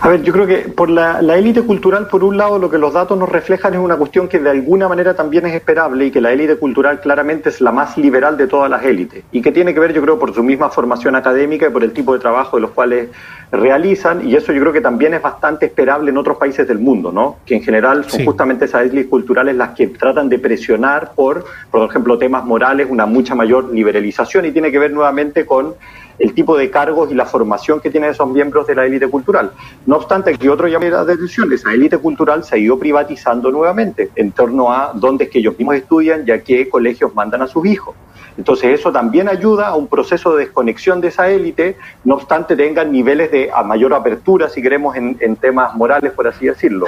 A 0.00 0.08
ver, 0.08 0.22
yo 0.22 0.32
creo 0.32 0.46
que 0.46 0.58
por 0.68 0.90
la, 0.90 1.18
élite 1.36 1.62
cultural, 1.62 2.06
por 2.06 2.22
un 2.22 2.36
lado, 2.36 2.58
lo 2.58 2.70
que 2.70 2.78
los 2.78 2.92
datos 2.92 3.18
nos 3.18 3.28
reflejan 3.28 3.74
es 3.74 3.80
una 3.80 3.96
cuestión 3.96 4.28
que 4.28 4.38
de 4.38 4.50
alguna 4.50 4.88
manera 4.88 5.14
también 5.14 5.44
es 5.46 5.54
esperable 5.54 6.06
y 6.06 6.10
que 6.12 6.20
la 6.20 6.32
élite 6.32 6.56
cultural 6.56 7.00
claramente 7.00 7.48
es 7.48 7.60
la 7.60 7.72
más 7.72 7.98
liberal 7.98 8.36
de 8.36 8.46
todas 8.46 8.70
las 8.70 8.84
élites 8.84 9.24
y 9.32 9.42
que 9.42 9.50
tiene 9.50 9.74
que 9.74 9.80
ver, 9.80 9.92
yo 9.92 10.00
creo, 10.00 10.18
por 10.18 10.32
su 10.32 10.42
misma 10.44 10.70
formación 10.70 11.16
académica 11.16 11.66
y 11.66 11.70
por 11.70 11.82
el 11.82 11.92
tipo 11.92 12.12
de 12.12 12.20
trabajo 12.20 12.58
de 12.58 12.62
los 12.62 12.70
cuales 12.70 13.08
realizan 13.50 14.26
y 14.28 14.36
eso 14.36 14.52
yo 14.52 14.60
creo 14.60 14.72
que 14.72 14.80
también 14.80 15.14
es 15.14 15.22
bastante 15.22 15.66
esperable 15.66 16.10
en 16.10 16.18
otros 16.18 16.36
países 16.36 16.68
del 16.68 16.78
mundo, 16.78 17.10
¿no? 17.10 17.38
Que 17.44 17.56
en 17.56 17.62
general 17.62 18.04
son 18.08 18.24
justamente 18.24 18.66
esas 18.66 18.82
élites 18.82 19.06
culturales 19.06 19.56
las 19.56 19.70
que 19.70 19.88
tratan 19.88 20.28
de 20.28 20.38
presionar 20.38 21.12
por, 21.14 21.44
por 21.70 21.88
ejemplo, 21.88 22.18
temas 22.18 22.44
morales, 22.44 22.86
una 22.88 23.06
mucha 23.06 23.34
mayor 23.34 23.72
liberalización 23.72 24.44
y 24.44 24.52
tiene 24.52 24.70
que 24.70 24.78
ver 24.78 24.92
nuevamente 24.92 25.44
con 25.44 25.74
el 26.18 26.34
tipo 26.34 26.56
de 26.56 26.70
cargos 26.70 27.10
y 27.10 27.14
la 27.14 27.26
formación 27.26 27.80
que 27.80 27.90
tienen 27.90 28.10
esos 28.10 28.28
miembros 28.28 28.66
de 28.66 28.74
la 28.74 28.86
élite 28.86 29.08
cultural. 29.08 29.52
No 29.86 29.96
obstante, 29.96 30.36
que 30.36 30.50
otro 30.50 30.68
llame 30.68 30.90
la 30.90 31.00
atención, 31.00 31.52
esa 31.52 31.72
élite 31.72 31.98
cultural 31.98 32.44
se 32.44 32.56
ha 32.56 32.58
ido 32.58 32.78
privatizando 32.78 33.50
nuevamente 33.50 34.10
en 34.16 34.32
torno 34.32 34.72
a 34.72 34.92
dónde 34.94 35.24
es 35.24 35.30
que 35.30 35.38
ellos 35.38 35.58
mismos 35.58 35.76
estudian 35.76 36.24
ya 36.24 36.40
que 36.40 36.68
colegios 36.68 37.14
mandan 37.14 37.42
a 37.42 37.46
sus 37.46 37.64
hijos. 37.66 37.94
Entonces 38.38 38.78
eso 38.78 38.92
también 38.92 39.28
ayuda 39.28 39.66
a 39.66 39.76
un 39.76 39.88
proceso 39.88 40.34
de 40.36 40.44
desconexión 40.44 41.00
de 41.00 41.08
esa 41.08 41.28
élite, 41.28 41.76
no 42.04 42.14
obstante 42.14 42.54
tengan 42.54 42.92
niveles 42.92 43.32
de 43.32 43.50
a 43.52 43.64
mayor 43.64 43.92
apertura, 43.92 44.48
si 44.48 44.62
queremos, 44.62 44.96
en, 44.96 45.36
temas 45.36 45.74
morales, 45.74 46.12
por 46.12 46.28
así 46.28 46.46
decirlo. 46.46 46.86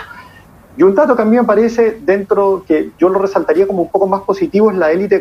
Y 0.77 0.85
un 0.85 0.95
dato 0.95 1.17
que 1.17 1.23
a 1.23 1.25
mí 1.25 1.37
me 1.37 1.43
parece 1.43 1.99
dentro, 2.03 2.63
que 2.67 2.91
yo 2.99 3.09
lo 3.09 3.19
resaltaría 3.19 3.67
como 3.67 3.83
un 3.83 3.91
poco 3.91 4.07
más 4.07 4.23
positivo, 4.23 4.71
es 4.71 4.77
la 4.77 4.93
élite 4.93 5.21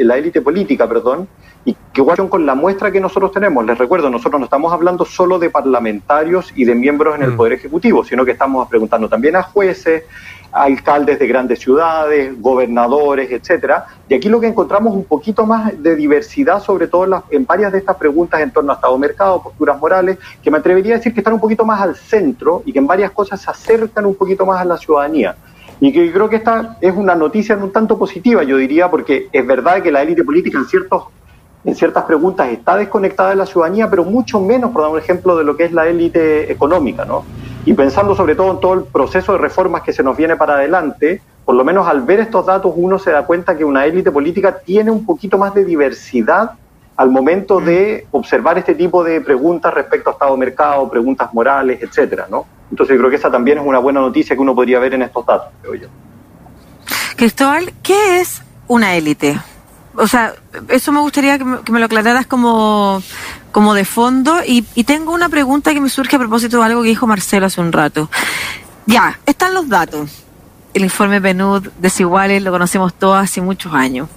la 0.00 0.16
élite 0.18 0.42
política, 0.42 0.88
perdón, 0.88 1.28
y 1.64 1.76
que 1.92 2.00
igual 2.00 2.28
con 2.28 2.46
la 2.46 2.54
muestra 2.54 2.92
que 2.92 3.00
nosotros 3.00 3.32
tenemos, 3.32 3.64
les 3.64 3.76
recuerdo, 3.76 4.10
nosotros 4.10 4.38
no 4.38 4.44
estamos 4.44 4.72
hablando 4.72 5.04
solo 5.04 5.38
de 5.38 5.50
parlamentarios 5.50 6.52
y 6.54 6.64
de 6.64 6.74
miembros 6.74 7.16
en 7.16 7.22
el 7.22 7.32
mm. 7.32 7.36
Poder 7.36 7.52
Ejecutivo, 7.54 8.04
sino 8.04 8.24
que 8.24 8.32
estamos 8.32 8.68
preguntando 8.68 9.08
también 9.08 9.34
a 9.34 9.42
jueces, 9.42 10.04
alcaldes 10.52 11.18
de 11.18 11.26
grandes 11.26 11.58
ciudades, 11.58 12.40
gobernadores, 12.40 13.30
etcétera. 13.30 13.86
Y 14.08 14.14
aquí 14.14 14.28
lo 14.28 14.40
que 14.40 14.46
encontramos 14.46 14.94
un 14.94 15.04
poquito 15.04 15.46
más 15.46 15.82
de 15.82 15.96
diversidad, 15.96 16.62
sobre 16.62 16.86
todo 16.86 17.04
en, 17.04 17.22
en 17.30 17.46
varias 17.46 17.72
de 17.72 17.78
estas 17.78 17.96
preguntas 17.96 18.40
en 18.40 18.52
torno 18.52 18.72
a 18.72 18.76
Estado 18.76 18.96
Mercado, 18.98 19.42
posturas 19.42 19.78
morales, 19.78 20.18
que 20.42 20.50
me 20.50 20.58
atrevería 20.58 20.94
a 20.94 20.98
decir 20.98 21.12
que 21.12 21.20
están 21.20 21.34
un 21.34 21.40
poquito 21.40 21.64
más 21.64 21.80
al 21.80 21.96
centro 21.96 22.62
y 22.64 22.72
que 22.72 22.78
en 22.78 22.86
varias 22.86 23.10
cosas 23.10 23.40
se 23.40 23.50
acercan 23.50 24.06
un 24.06 24.14
poquito 24.14 24.46
más 24.46 24.60
a 24.60 24.64
la 24.64 24.76
ciudadanía. 24.76 25.36
Y 25.80 25.92
que 25.92 26.12
creo 26.12 26.28
que 26.28 26.36
esta 26.36 26.76
es 26.80 26.94
una 26.94 27.14
noticia 27.14 27.56
un 27.56 27.72
tanto 27.72 27.98
positiva, 27.98 28.42
yo 28.42 28.58
diría, 28.58 28.90
porque 28.90 29.28
es 29.32 29.46
verdad 29.46 29.82
que 29.82 29.90
la 29.90 30.02
élite 30.02 30.22
política 30.22 30.58
en 30.58 30.66
ciertos 30.66 31.04
en 31.64 31.74
ciertas 31.74 32.04
preguntas 32.04 32.48
está 32.48 32.76
desconectada 32.76 33.30
de 33.30 33.36
la 33.36 33.46
ciudadanía, 33.46 33.88
pero 33.90 34.04
mucho 34.04 34.40
menos, 34.40 34.70
por 34.70 34.82
dar 34.82 34.90
un 34.90 34.98
ejemplo, 34.98 35.36
de 35.36 35.44
lo 35.44 35.56
que 35.56 35.64
es 35.64 35.72
la 35.72 35.86
élite 35.86 36.50
económica, 36.50 37.04
¿no? 37.04 37.24
Y 37.66 37.74
pensando 37.74 38.14
sobre 38.14 38.34
todo 38.34 38.52
en 38.52 38.60
todo 38.60 38.74
el 38.74 38.84
proceso 38.84 39.32
de 39.32 39.38
reformas 39.38 39.82
que 39.82 39.92
se 39.92 40.02
nos 40.02 40.16
viene 40.16 40.36
para 40.36 40.54
adelante, 40.54 41.20
por 41.44 41.54
lo 41.54 41.64
menos 41.64 41.86
al 41.86 42.02
ver 42.02 42.20
estos 42.20 42.46
datos 42.46 42.72
uno 42.76 42.98
se 42.98 43.10
da 43.10 43.26
cuenta 43.26 43.56
que 43.56 43.64
una 43.64 43.84
élite 43.84 44.10
política 44.10 44.58
tiene 44.58 44.90
un 44.90 45.04
poquito 45.04 45.36
más 45.36 45.52
de 45.52 45.64
diversidad 45.64 46.52
al 46.96 47.10
momento 47.10 47.60
de 47.60 48.06
observar 48.10 48.58
este 48.58 48.74
tipo 48.74 49.02
de 49.02 49.20
preguntas 49.20 49.72
respecto 49.72 50.10
a 50.10 50.12
estado 50.12 50.32
de 50.32 50.38
mercado, 50.38 50.88
preguntas 50.88 51.32
morales, 51.32 51.82
etcétera, 51.82 52.26
¿no? 52.30 52.46
Entonces 52.70 52.96
creo 52.96 53.10
que 53.10 53.16
esa 53.16 53.30
también 53.30 53.58
es 53.58 53.66
una 53.66 53.78
buena 53.78 54.00
noticia 54.00 54.36
que 54.36 54.42
uno 54.42 54.54
podría 54.54 54.78
ver 54.78 54.94
en 54.94 55.02
estos 55.02 55.26
datos, 55.26 55.48
creo 55.60 55.74
yo. 55.74 55.88
Cristóbal, 57.16 57.72
¿qué 57.82 58.20
es 58.20 58.42
una 58.68 58.94
élite? 58.94 59.38
O 59.94 60.06
sea, 60.06 60.34
eso 60.68 60.92
me 60.92 61.00
gustaría 61.00 61.38
que 61.38 61.44
me, 61.44 61.78
lo 61.78 61.84
aclararas 61.84 62.26
como, 62.26 63.02
como 63.52 63.74
de 63.74 63.84
fondo. 63.84 64.38
Y, 64.46 64.64
y, 64.74 64.84
tengo 64.84 65.12
una 65.12 65.28
pregunta 65.28 65.72
que 65.72 65.80
me 65.80 65.88
surge 65.88 66.16
a 66.16 66.18
propósito 66.18 66.58
de 66.58 66.64
algo 66.64 66.82
que 66.82 66.88
dijo 66.88 67.06
Marcelo 67.06 67.46
hace 67.46 67.60
un 67.60 67.72
rato. 67.72 68.10
Ya, 68.86 69.18
están 69.26 69.54
los 69.54 69.68
datos. 69.68 70.24
El 70.72 70.84
informe 70.84 71.20
PNUD 71.20 71.68
desiguales 71.78 72.42
lo 72.42 72.52
conocemos 72.52 72.94
todos 72.94 73.22
hace 73.22 73.40
muchos 73.40 73.74
años. 73.74 74.08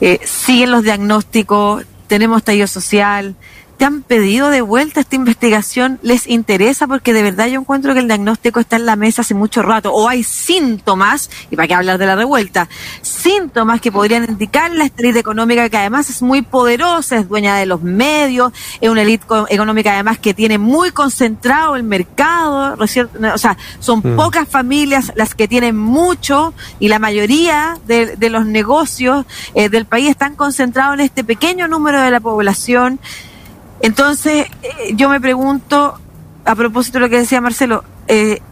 Eh, 0.00 0.20
siguen 0.24 0.70
los 0.70 0.82
diagnósticos, 0.82 1.84
tenemos 2.06 2.42
tallo 2.42 2.66
social, 2.66 3.34
te 3.76 3.84
han 3.84 4.02
pedido 4.02 4.50
de 4.50 4.62
vuelta 4.62 5.00
esta 5.00 5.16
investigación, 5.16 5.98
les 6.02 6.26
interesa 6.26 6.86
porque 6.86 7.12
de 7.12 7.22
verdad 7.22 7.46
yo 7.46 7.60
encuentro 7.60 7.92
que 7.94 8.00
el 8.00 8.06
diagnóstico 8.06 8.60
está 8.60 8.76
en 8.76 8.86
la 8.86 8.96
mesa 8.96 9.22
hace 9.22 9.34
mucho 9.34 9.62
rato 9.62 9.92
o 9.92 10.08
hay 10.08 10.22
síntomas, 10.22 11.30
y 11.50 11.56
para 11.56 11.68
qué 11.68 11.74
hablar 11.74 11.98
de 11.98 12.06
la 12.06 12.16
revuelta, 12.16 12.68
síntomas 13.02 13.80
que 13.80 13.92
podrían 13.92 14.24
indicar 14.24 14.70
la 14.72 14.90
élite 14.96 15.18
económica 15.18 15.68
que 15.68 15.76
además 15.76 16.10
es 16.10 16.22
muy 16.22 16.42
poderosa, 16.42 17.18
es 17.18 17.28
dueña 17.28 17.56
de 17.56 17.66
los 17.66 17.82
medios, 17.82 18.52
es 18.80 18.88
una 18.88 19.02
élite 19.02 19.26
económica 19.48 19.92
además 19.92 20.18
que 20.18 20.34
tiene 20.34 20.58
muy 20.58 20.90
concentrado 20.90 21.76
el 21.76 21.82
mercado, 21.82 22.76
o 22.78 22.86
sea, 23.38 23.56
son 23.80 24.00
mm. 24.00 24.16
pocas 24.16 24.48
familias 24.48 25.12
las 25.14 25.34
que 25.34 25.48
tienen 25.48 25.76
mucho 25.76 26.54
y 26.78 26.88
la 26.88 26.98
mayoría 26.98 27.78
de, 27.86 28.16
los 28.30 28.46
negocios 28.46 29.24
eh, 29.54 29.68
del 29.68 29.84
país 29.84 30.10
están 30.10 30.34
concentrados 30.34 30.94
en 30.94 31.00
este 31.00 31.22
pequeño 31.24 31.68
número 31.68 32.02
de 32.02 32.10
la 32.10 32.20
población. 32.20 32.98
Entonces, 33.86 34.48
eh, 34.64 34.94
yo 34.96 35.08
me 35.08 35.20
pregunto, 35.20 35.96
a 36.44 36.54
propósito 36.56 36.98
de 36.98 37.04
lo 37.04 37.08
que 37.08 37.18
decía 37.18 37.40
Marcelo, 37.40 37.84
eh, 38.08 38.42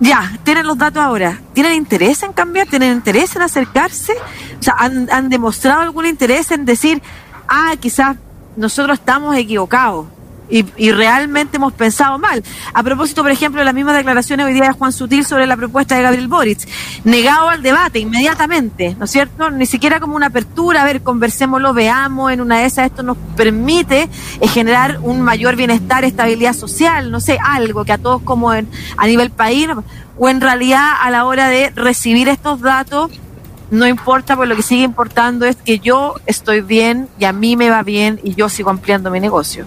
ya, 0.00 0.36
tienen 0.42 0.66
los 0.66 0.76
datos 0.76 1.00
ahora, 1.00 1.40
¿tienen 1.54 1.74
interés 1.74 2.24
en 2.24 2.32
cambiar? 2.32 2.66
¿Tienen 2.66 2.90
interés 2.92 3.36
en 3.36 3.42
acercarse? 3.42 4.14
O 4.58 4.62
sea, 4.62 4.74
¿han, 4.78 5.08
han 5.12 5.28
demostrado 5.28 5.82
algún 5.82 6.06
interés 6.06 6.50
en 6.50 6.64
decir, 6.64 7.00
ah, 7.46 7.74
quizás 7.78 8.16
nosotros 8.56 8.98
estamos 8.98 9.36
equivocados? 9.36 10.06
Y, 10.52 10.92
realmente 10.92 11.56
hemos 11.56 11.72
pensado 11.72 12.18
mal. 12.18 12.42
A 12.74 12.82
propósito, 12.82 13.22
por 13.22 13.30
ejemplo, 13.30 13.64
las 13.64 13.72
mismas 13.72 13.96
declaraciones 13.96 14.44
hoy 14.44 14.52
día 14.52 14.64
de 14.64 14.72
Juan 14.72 14.92
Sutil 14.92 15.24
sobre 15.24 15.46
la 15.46 15.56
propuesta 15.56 15.96
de 15.96 16.02
Gabriel 16.02 16.28
Boric, 16.28 16.68
negado 17.04 17.48
al 17.48 17.62
debate 17.62 18.00
inmediatamente, 18.00 18.94
¿no 18.98 19.06
es 19.06 19.10
cierto? 19.10 19.50
Ni 19.50 19.64
siquiera 19.64 19.98
como 19.98 20.14
una 20.14 20.26
apertura, 20.26 20.82
a 20.82 20.84
ver, 20.84 21.02
conversémoslo, 21.02 21.72
veamos, 21.72 22.32
en 22.32 22.42
una 22.42 22.58
de 22.58 22.66
esas 22.66 22.86
esto 22.86 23.02
nos 23.02 23.16
permite 23.36 24.10
eh, 24.40 24.48
generar 24.48 24.98
un 25.02 25.22
mayor 25.22 25.56
bienestar, 25.56 26.04
estabilidad 26.04 26.52
social, 26.52 27.10
no 27.10 27.20
sé, 27.20 27.38
algo 27.42 27.84
que 27.84 27.92
a 27.92 27.98
todos 27.98 28.20
como 28.22 28.52
en, 28.52 28.68
a 28.98 29.06
nivel 29.06 29.30
país, 29.30 29.68
o 30.18 30.28
en 30.28 30.40
realidad 30.40 30.92
a 31.00 31.10
la 31.10 31.24
hora 31.24 31.48
de 31.48 31.70
recibir 31.70 32.28
estos 32.28 32.60
datos 32.60 33.10
no 33.70 33.86
importa, 33.86 34.36
porque 34.36 34.50
lo 34.50 34.56
que 34.56 34.62
sigue 34.62 34.82
importando 34.82 35.46
es 35.46 35.56
que 35.56 35.78
yo 35.78 36.16
estoy 36.26 36.60
bien 36.60 37.08
y 37.18 37.24
a 37.24 37.32
mí 37.32 37.56
me 37.56 37.70
va 37.70 37.82
bien 37.82 38.20
y 38.22 38.34
yo 38.34 38.50
sigo 38.50 38.68
ampliando 38.68 39.10
mi 39.10 39.18
negocio. 39.18 39.64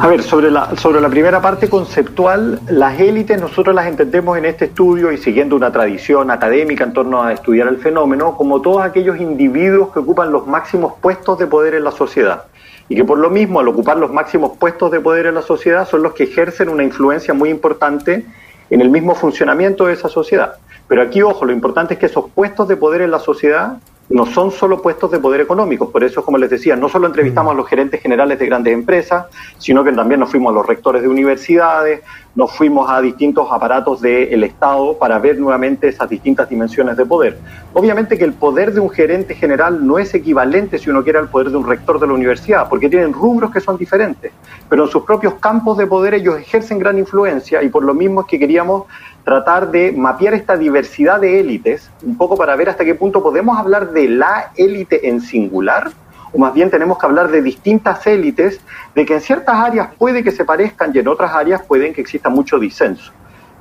A 0.00 0.08
ver, 0.08 0.22
sobre 0.22 0.50
la, 0.50 0.76
sobre 0.76 1.00
la 1.00 1.08
primera 1.08 1.40
parte 1.40 1.68
conceptual, 1.68 2.60
las 2.68 3.00
élites 3.00 3.40
nosotros 3.40 3.74
las 3.74 3.86
entendemos 3.86 4.36
en 4.36 4.44
este 4.44 4.66
estudio 4.66 5.12
y 5.12 5.18
siguiendo 5.18 5.56
una 5.56 5.72
tradición 5.72 6.30
académica 6.30 6.84
en 6.84 6.92
torno 6.92 7.22
a 7.22 7.32
estudiar 7.32 7.68
el 7.68 7.78
fenómeno 7.78 8.36
como 8.36 8.60
todos 8.60 8.82
aquellos 8.82 9.18
individuos 9.20 9.92
que 9.92 10.00
ocupan 10.00 10.32
los 10.32 10.46
máximos 10.46 10.94
puestos 11.00 11.38
de 11.38 11.46
poder 11.46 11.74
en 11.74 11.84
la 11.84 11.90
sociedad 11.90 12.44
y 12.88 12.96
que 12.96 13.04
por 13.04 13.18
lo 13.18 13.30
mismo 13.30 13.60
al 13.60 13.68
ocupar 13.68 13.96
los 13.96 14.12
máximos 14.12 14.56
puestos 14.58 14.90
de 14.90 15.00
poder 15.00 15.26
en 15.26 15.36
la 15.36 15.42
sociedad 15.42 15.88
son 15.88 16.02
los 16.02 16.12
que 16.12 16.24
ejercen 16.24 16.68
una 16.68 16.82
influencia 16.82 17.32
muy 17.32 17.48
importante 17.48 18.26
en 18.70 18.80
el 18.80 18.90
mismo 18.90 19.14
funcionamiento 19.14 19.86
de 19.86 19.94
esa 19.94 20.08
sociedad. 20.08 20.54
Pero 20.88 21.02
aquí, 21.02 21.22
ojo, 21.22 21.44
lo 21.44 21.52
importante 21.52 21.94
es 21.94 22.00
que 22.00 22.06
esos 22.06 22.30
puestos 22.30 22.68
de 22.68 22.76
poder 22.76 23.00
en 23.02 23.10
la 23.10 23.18
sociedad 23.18 23.78
no 24.10 24.26
son 24.26 24.50
solo 24.50 24.82
puestos 24.82 25.10
de 25.10 25.18
poder 25.18 25.40
económicos, 25.40 25.90
por 25.90 26.04
eso, 26.04 26.24
como 26.24 26.36
les 26.36 26.50
decía, 26.50 26.76
no 26.76 26.88
solo 26.88 27.06
entrevistamos 27.06 27.52
a 27.52 27.56
los 27.56 27.66
gerentes 27.66 28.00
generales 28.02 28.38
de 28.38 28.46
grandes 28.46 28.74
empresas, 28.74 29.26
sino 29.58 29.82
que 29.82 29.92
también 29.92 30.20
nos 30.20 30.30
fuimos 30.30 30.50
a 30.50 30.54
los 30.54 30.66
rectores 30.66 31.02
de 31.02 31.08
universidades, 31.08 32.02
nos 32.34 32.52
fuimos 32.52 32.90
a 32.90 33.00
distintos 33.00 33.48
aparatos 33.50 34.00
del 34.00 34.44
Estado 34.44 34.98
para 34.98 35.18
ver 35.18 35.38
nuevamente 35.38 35.88
esas 35.88 36.08
distintas 36.08 36.48
dimensiones 36.48 36.96
de 36.96 37.06
poder. 37.06 37.38
Obviamente 37.72 38.18
que 38.18 38.24
el 38.24 38.34
poder 38.34 38.72
de 38.74 38.80
un 38.80 38.90
gerente 38.90 39.34
general 39.34 39.86
no 39.86 39.98
es 39.98 40.12
equivalente, 40.14 40.78
si 40.78 40.90
uno 40.90 41.02
quiere, 41.02 41.18
al 41.18 41.28
poder 41.28 41.50
de 41.50 41.56
un 41.56 41.66
rector 41.66 41.98
de 41.98 42.06
la 42.06 42.12
universidad, 42.12 42.68
porque 42.68 42.88
tienen 42.88 43.12
rubros 43.12 43.50
que 43.52 43.60
son 43.60 43.78
diferentes, 43.78 44.32
pero 44.68 44.84
en 44.84 44.90
sus 44.90 45.04
propios 45.04 45.34
campos 45.34 45.78
de 45.78 45.86
poder 45.86 46.14
ellos 46.14 46.38
ejercen 46.38 46.78
gran 46.78 46.98
influencia 46.98 47.62
y 47.62 47.68
por 47.68 47.84
lo 47.84 47.94
mismo 47.94 48.22
es 48.22 48.26
que 48.26 48.38
queríamos 48.38 48.84
tratar 49.24 49.70
de 49.70 49.90
mapear 49.92 50.34
esta 50.34 50.56
diversidad 50.56 51.20
de 51.20 51.40
élites, 51.40 51.90
un 52.02 52.16
poco 52.16 52.36
para 52.36 52.54
ver 52.56 52.68
hasta 52.68 52.84
qué 52.84 52.94
punto 52.94 53.22
podemos 53.22 53.58
hablar 53.58 53.90
de 53.90 54.08
la 54.08 54.52
élite 54.56 55.08
en 55.08 55.20
singular, 55.20 55.90
o 56.32 56.38
más 56.38 56.52
bien 56.52 56.70
tenemos 56.70 56.98
que 56.98 57.06
hablar 57.06 57.30
de 57.30 57.40
distintas 57.40 58.06
élites, 58.06 58.60
de 58.94 59.06
que 59.06 59.14
en 59.14 59.20
ciertas 59.20 59.56
áreas 59.56 59.88
puede 59.96 60.22
que 60.22 60.30
se 60.30 60.44
parezcan 60.44 60.92
y 60.94 60.98
en 60.98 61.08
otras 61.08 61.32
áreas 61.32 61.62
pueden 61.62 61.94
que 61.94 62.02
exista 62.02 62.28
mucho 62.28 62.58
disenso. 62.58 63.12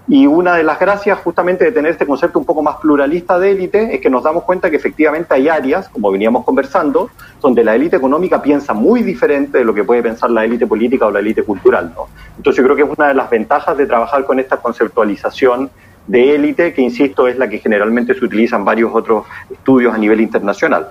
Y 0.07 0.27
una 0.27 0.55
de 0.55 0.63
las 0.63 0.79
gracias 0.79 1.19
justamente 1.19 1.63
de 1.63 1.71
tener 1.71 1.91
este 1.91 2.05
concepto 2.05 2.37
un 2.37 2.43
poco 2.45 2.61
más 2.61 2.75
pluralista 2.77 3.39
de 3.39 3.51
élite 3.51 3.95
es 3.95 4.01
que 4.01 4.09
nos 4.09 4.23
damos 4.23 4.43
cuenta 4.43 4.69
que 4.69 4.75
efectivamente 4.75 5.33
hay 5.33 5.47
áreas, 5.47 5.87
como 5.87 6.11
veníamos 6.11 6.43
conversando, 6.43 7.09
donde 7.41 7.63
la 7.63 7.73
élite 7.73 7.95
económica 7.95 8.41
piensa 8.41 8.73
muy 8.73 9.01
diferente 9.01 9.59
de 9.59 9.63
lo 9.63 9.73
que 9.73 9.85
puede 9.85 10.03
pensar 10.03 10.29
la 10.29 10.43
élite 10.43 10.67
política 10.67 11.05
o 11.05 11.11
la 11.11 11.19
élite 11.19 11.43
cultural. 11.43 11.93
¿no? 11.95 12.07
Entonces 12.35 12.57
yo 12.57 12.63
creo 12.63 12.75
que 12.75 12.91
es 12.91 12.97
una 12.97 13.07
de 13.07 13.13
las 13.13 13.29
ventajas 13.29 13.77
de 13.77 13.85
trabajar 13.85 14.25
con 14.25 14.39
esta 14.39 14.57
conceptualización 14.57 15.69
de 16.07 16.35
élite, 16.35 16.73
que 16.73 16.81
insisto 16.81 17.29
es 17.29 17.37
la 17.37 17.47
que 17.47 17.59
generalmente 17.59 18.13
se 18.13 18.25
utiliza 18.25 18.57
en 18.57 18.65
varios 18.65 18.91
otros 18.93 19.25
estudios 19.49 19.93
a 19.93 19.97
nivel 19.97 20.19
internacional. 20.19 20.89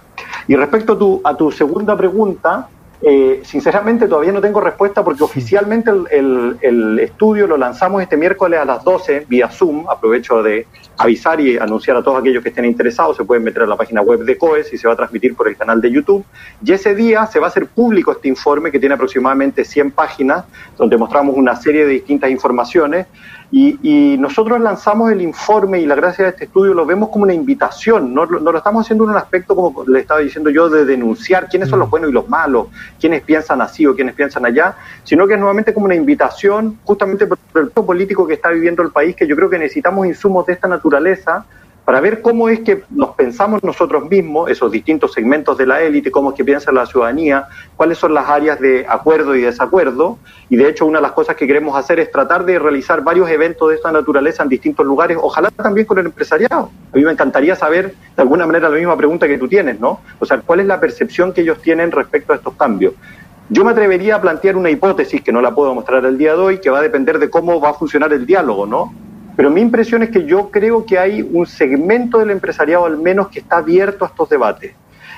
Y 0.48 0.56
respecto 0.56 0.94
a 0.94 0.98
tu, 0.98 1.20
a 1.22 1.36
tu 1.36 1.52
segunda 1.52 1.94
pregunta, 1.98 2.68
eh, 3.04 3.40
sinceramente 3.44 4.06
todavía 4.06 4.30
no 4.30 4.40
tengo 4.40 4.60
respuesta 4.60 5.02
porque 5.02 5.24
oficialmente 5.24 5.90
el, 6.10 6.98
estudio 7.00 7.48
lo 7.48 7.56
lanzamos 7.56 8.00
este 8.00 8.16
miércoles 8.16 8.60
a 8.60 8.64
las 8.64 8.84
12 8.84 9.26
vía 9.28 9.48
Zoom. 9.48 9.86
Aprovecho 9.90 10.42
de 10.42 10.66
avisar 10.98 11.40
y 11.40 11.58
anunciar 11.58 11.96
a 11.96 12.02
todos 12.02 12.20
aquellos 12.20 12.42
que 12.44 12.50
estén 12.50 12.64
interesados, 12.64 13.16
se 13.16 13.24
pueden 13.24 13.42
meter 13.42 13.62
a 13.62 13.66
la 13.66 13.76
página 13.76 14.02
web 14.02 14.20
de 14.20 14.38
COES 14.38 14.72
y 14.72 14.78
se 14.78 14.86
va 14.86 14.94
a 14.94 14.96
transmitir 14.96 15.34
por 15.34 15.48
el 15.48 15.56
canal 15.56 15.80
de 15.80 15.90
YouTube. 15.90 16.24
Y 16.64 16.72
ese 16.72 16.94
día 16.94 17.26
se 17.26 17.40
va 17.40 17.46
a 17.46 17.48
hacer 17.48 17.66
público 17.66 18.12
este 18.12 18.28
informe 18.28 18.70
que 18.70 18.78
tiene 18.78 18.94
aproximadamente 18.94 19.64
100 19.64 19.90
páginas, 19.90 20.44
donde 20.76 20.96
mostramos 20.96 21.36
una 21.36 21.56
serie 21.56 21.84
de 21.84 21.92
distintas 21.92 22.30
informaciones 22.30 23.06
y, 23.54 24.16
nosotros 24.18 24.60
lanzamos 24.60 25.12
el 25.12 25.20
informe 25.20 25.80
y 25.80 25.86
la 25.86 25.94
gracia 25.94 26.24
de 26.24 26.30
este 26.30 26.44
estudio 26.44 26.72
lo 26.72 26.86
vemos 26.86 27.10
como 27.10 27.24
una 27.24 27.34
invitación, 27.34 28.14
no, 28.14 28.24
lo 28.24 28.56
estamos 28.56 28.86
haciendo 28.86 29.04
en 29.04 29.10
un 29.10 29.16
aspecto, 29.16 29.54
como 29.54 29.84
le 29.86 30.00
estaba 30.00 30.20
diciendo 30.20 30.48
yo, 30.48 30.70
de 30.70 30.86
denunciar 30.86 31.48
quiénes 31.48 31.68
son 31.68 31.78
los 31.78 31.88
mm. 31.88 31.90
buenos 31.90 32.10
y 32.10 32.12
los 32.14 32.28
malos, 32.28 32.68
quiénes 32.98 33.22
piensan 33.22 33.60
así 33.60 33.84
o 33.86 33.94
quiénes 33.94 34.14
piensan 34.14 34.46
allá, 34.46 34.76
sino 35.04 35.26
que 35.26 35.34
es 35.34 35.38
nuevamente 35.38 35.74
como 35.74 35.86
una 35.86 35.94
invitación 35.94 36.78
justamente 36.84 37.26
por 37.26 37.38
el 37.54 37.68
político 37.70 38.26
que 38.26 38.34
está 38.34 38.48
viviendo 38.48 38.82
el 38.82 38.90
país, 38.90 39.14
que 39.14 39.26
yo 39.26 39.36
creo 39.36 39.50
que 39.50 39.58
necesitamos 39.58 40.06
insumos 40.06 40.46
de 40.46 40.54
esta 40.54 40.68
naturaleza 40.68 41.44
para 41.84 42.00
ver 42.00 42.22
cómo 42.22 42.48
es 42.48 42.60
que 42.60 42.84
nos 42.90 43.10
pensamos 43.10 43.62
nosotros 43.64 44.08
mismos, 44.08 44.50
esos 44.50 44.70
distintos 44.70 45.12
segmentos 45.12 45.58
de 45.58 45.66
la 45.66 45.82
élite, 45.82 46.10
cómo 46.12 46.30
es 46.30 46.36
que 46.36 46.44
piensa 46.44 46.70
la 46.70 46.86
ciudadanía, 46.86 47.48
cuáles 47.76 47.98
son 47.98 48.14
las 48.14 48.28
áreas 48.28 48.60
de 48.60 48.86
acuerdo 48.88 49.34
y 49.34 49.40
desacuerdo. 49.40 50.18
Y 50.48 50.56
de 50.56 50.68
hecho, 50.68 50.86
una 50.86 50.98
de 50.98 51.02
las 51.02 51.12
cosas 51.12 51.34
que 51.34 51.46
queremos 51.46 51.76
hacer 51.76 51.98
es 51.98 52.12
tratar 52.12 52.44
de 52.44 52.58
realizar 52.58 53.02
varios 53.02 53.28
eventos 53.28 53.68
de 53.68 53.74
esta 53.74 53.90
naturaleza 53.90 54.44
en 54.44 54.48
distintos 54.48 54.86
lugares, 54.86 55.18
ojalá 55.20 55.50
también 55.50 55.86
con 55.86 55.98
el 55.98 56.06
empresariado. 56.06 56.70
A 56.92 56.96
mí 56.96 57.04
me 57.04 57.10
encantaría 57.10 57.56
saber, 57.56 57.94
de 58.16 58.22
alguna 58.22 58.46
manera, 58.46 58.68
la 58.68 58.76
misma 58.76 58.96
pregunta 58.96 59.26
que 59.26 59.38
tú 59.38 59.48
tienes, 59.48 59.80
¿no? 59.80 60.00
O 60.20 60.24
sea, 60.24 60.40
¿cuál 60.40 60.60
es 60.60 60.66
la 60.66 60.78
percepción 60.78 61.32
que 61.32 61.40
ellos 61.40 61.60
tienen 61.60 61.90
respecto 61.90 62.32
a 62.32 62.36
estos 62.36 62.54
cambios? 62.54 62.94
Yo 63.48 63.64
me 63.64 63.72
atrevería 63.72 64.16
a 64.16 64.20
plantear 64.20 64.56
una 64.56 64.70
hipótesis 64.70 65.20
que 65.20 65.32
no 65.32 65.42
la 65.42 65.54
puedo 65.54 65.74
mostrar 65.74 66.04
el 66.04 66.16
día 66.16 66.32
de 66.32 66.38
hoy, 66.38 66.58
que 66.58 66.70
va 66.70 66.78
a 66.78 66.82
depender 66.82 67.18
de 67.18 67.28
cómo 67.28 67.60
va 67.60 67.70
a 67.70 67.74
funcionar 67.74 68.12
el 68.12 68.24
diálogo, 68.24 68.66
¿no? 68.66 68.94
Pero 69.42 69.50
mi 69.50 69.60
impresión 69.60 70.04
es 70.04 70.10
que 70.10 70.24
yo 70.24 70.52
creo 70.52 70.86
que 70.86 71.00
hay 71.00 71.20
un 71.20 71.46
segmento 71.46 72.20
del 72.20 72.30
empresariado 72.30 72.86
al 72.86 72.96
menos 72.96 73.26
que 73.26 73.40
está 73.40 73.56
abierto 73.56 74.04
a 74.04 74.06
estos 74.06 74.28
debates 74.28 74.72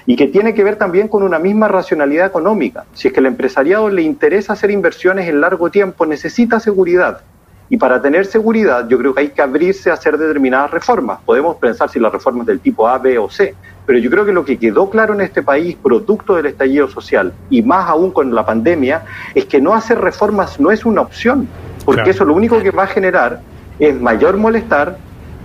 y 0.06 0.16
que 0.16 0.28
tiene 0.28 0.54
que 0.54 0.64
ver 0.64 0.76
también 0.76 1.08
con 1.08 1.22
una 1.22 1.38
misma 1.38 1.68
racionalidad 1.68 2.28
económica. 2.28 2.86
Si 2.94 3.08
es 3.08 3.12
que 3.12 3.20
el 3.20 3.26
empresariado 3.26 3.90
le 3.90 4.00
interesa 4.00 4.54
hacer 4.54 4.70
inversiones 4.70 5.28
en 5.28 5.42
largo 5.42 5.70
tiempo, 5.70 6.06
necesita 6.06 6.58
seguridad. 6.58 7.20
Y 7.68 7.76
para 7.76 8.00
tener 8.00 8.24
seguridad, 8.24 8.88
yo 8.88 8.96
creo 8.96 9.12
que 9.12 9.20
hay 9.20 9.28
que 9.28 9.42
abrirse 9.42 9.90
a 9.90 9.92
hacer 9.92 10.16
determinadas 10.16 10.70
reformas. 10.70 11.18
Podemos 11.26 11.56
pensar 11.56 11.90
si 11.90 12.00
las 12.00 12.10
reformas 12.10 12.46
del 12.46 12.60
tipo 12.60 12.88
A, 12.88 12.96
B 12.96 13.18
o 13.18 13.28
C, 13.28 13.54
pero 13.84 13.98
yo 13.98 14.08
creo 14.08 14.24
que 14.24 14.32
lo 14.32 14.46
que 14.46 14.56
quedó 14.56 14.88
claro 14.88 15.12
en 15.12 15.20
este 15.20 15.42
país, 15.42 15.76
producto 15.76 16.36
del 16.36 16.46
estallido 16.46 16.88
social, 16.88 17.34
y 17.50 17.60
más 17.60 17.90
aún 17.90 18.10
con 18.10 18.34
la 18.34 18.46
pandemia, 18.46 19.02
es 19.34 19.44
que 19.44 19.60
no 19.60 19.74
hacer 19.74 20.00
reformas 20.00 20.58
no 20.58 20.70
es 20.70 20.86
una 20.86 21.02
opción, 21.02 21.46
porque 21.84 22.08
eso 22.08 22.24
lo 22.24 22.32
único 22.32 22.62
que 22.62 22.70
va 22.70 22.84
a 22.84 22.86
generar 22.86 23.42
es 23.78 24.00
mayor 24.00 24.36
molestar, 24.36 24.98